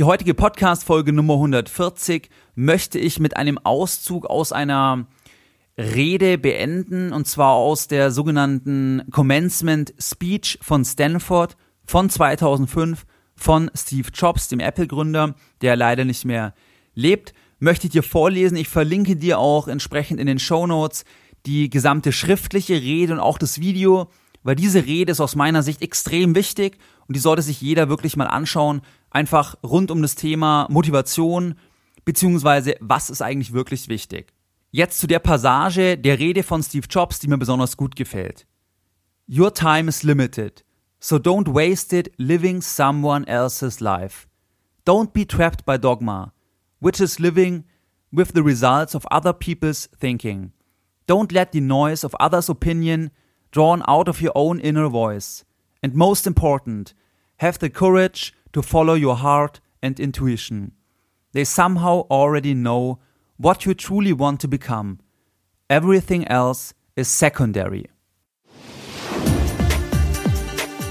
Die 0.00 0.04
heutige 0.04 0.32
Podcast-Folge 0.32 1.12
Nummer 1.12 1.34
140 1.34 2.30
möchte 2.54 2.98
ich 2.98 3.20
mit 3.20 3.36
einem 3.36 3.58
Auszug 3.58 4.24
aus 4.24 4.50
einer 4.50 5.06
Rede 5.76 6.38
beenden, 6.38 7.12
und 7.12 7.28
zwar 7.28 7.52
aus 7.52 7.86
der 7.86 8.10
sogenannten 8.10 9.02
Commencement 9.10 9.92
Speech 9.98 10.58
von 10.62 10.86
Stanford 10.86 11.58
von 11.84 12.08
2005 12.08 13.04
von 13.36 13.70
Steve 13.76 14.08
Jobs, 14.14 14.48
dem 14.48 14.60
Apple-Gründer, 14.60 15.34
der 15.60 15.76
leider 15.76 16.06
nicht 16.06 16.24
mehr 16.24 16.54
lebt, 16.94 17.34
möchte 17.58 17.88
ich 17.88 17.92
dir 17.92 18.02
vorlesen. 18.02 18.56
Ich 18.56 18.68
verlinke 18.68 19.16
dir 19.16 19.38
auch 19.38 19.68
entsprechend 19.68 20.18
in 20.18 20.26
den 20.26 20.38
Show 20.38 20.66
Notes 20.66 21.04
die 21.44 21.68
gesamte 21.68 22.12
schriftliche 22.12 22.80
Rede 22.80 23.12
und 23.12 23.20
auch 23.20 23.36
das 23.36 23.60
Video, 23.60 24.08
weil 24.44 24.56
diese 24.56 24.86
Rede 24.86 25.12
ist 25.12 25.20
aus 25.20 25.36
meiner 25.36 25.62
Sicht 25.62 25.82
extrem 25.82 26.34
wichtig 26.34 26.78
und 27.10 27.16
die 27.16 27.20
sollte 27.20 27.42
sich 27.42 27.60
jeder 27.60 27.88
wirklich 27.88 28.16
mal 28.16 28.28
anschauen, 28.28 28.82
einfach 29.10 29.56
rund 29.64 29.90
um 29.90 30.00
das 30.00 30.14
Thema 30.14 30.68
Motivation, 30.70 31.56
beziehungsweise 32.04 32.76
was 32.78 33.10
ist 33.10 33.20
eigentlich 33.20 33.52
wirklich 33.52 33.88
wichtig. 33.88 34.32
Jetzt 34.70 35.00
zu 35.00 35.08
der 35.08 35.18
Passage 35.18 35.98
der 35.98 36.20
Rede 36.20 36.44
von 36.44 36.62
Steve 36.62 36.86
Jobs, 36.88 37.18
die 37.18 37.26
mir 37.26 37.36
besonders 37.36 37.76
gut 37.76 37.96
gefällt. 37.96 38.46
Your 39.28 39.52
time 39.52 39.88
is 39.88 40.04
limited, 40.04 40.64
so 41.00 41.16
don't 41.16 41.52
waste 41.52 41.98
it 41.98 42.12
living 42.16 42.62
someone 42.62 43.26
else's 43.26 43.80
life. 43.80 44.28
Don't 44.86 45.12
be 45.12 45.26
trapped 45.26 45.64
by 45.64 45.78
dogma, 45.78 46.32
which 46.78 47.00
is 47.00 47.18
living 47.18 47.64
with 48.12 48.34
the 48.34 48.44
results 48.44 48.94
of 48.94 49.04
other 49.10 49.32
people's 49.32 49.90
thinking. 49.98 50.52
Don't 51.08 51.32
let 51.32 51.50
the 51.50 51.60
noise 51.60 52.04
of 52.04 52.14
others' 52.20 52.48
opinion 52.48 53.10
drawn 53.50 53.82
out 53.88 54.06
of 54.06 54.22
your 54.22 54.32
own 54.36 54.60
inner 54.60 54.88
voice. 54.88 55.44
And 55.82 55.94
most 55.94 56.24
important, 56.24 56.94
have 57.40 57.58
the 57.58 57.70
courage 57.70 58.32
to 58.52 58.62
follow 58.62 58.94
your 58.94 59.16
heart 59.16 59.60
and 59.82 59.98
intuition. 59.98 60.70
They 61.32 61.44
somehow 61.44 62.06
already 62.10 62.54
know 62.54 62.98
what 63.38 63.64
you 63.64 63.72
truly 63.74 64.12
want 64.12 64.40
to 64.40 64.48
become. 64.48 64.98
Everything 65.68 66.26
else 66.28 66.74
is 66.96 67.08
secondary. 67.08 67.86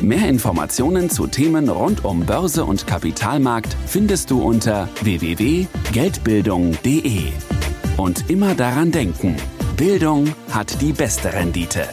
Mehr 0.02 0.30
Informationen 0.30 1.10
zu 1.10 1.28
Themen 1.28 1.68
rund 1.70 2.06
um 2.06 2.26
Börse 2.26 2.64
und 2.64 2.88
Kapitalmarkt 2.88 3.76
findest 3.86 4.32
du 4.32 4.42
unter 4.42 4.88
www.geldbildung.de. 5.02 7.34
Und 7.98 8.30
immer 8.30 8.56
daran 8.56 8.94
denken, 8.94 9.36
Bildung 9.76 10.34
hat 10.52 10.82
die 10.82 10.94
beste 10.94 11.34
Rendite. 11.34 11.90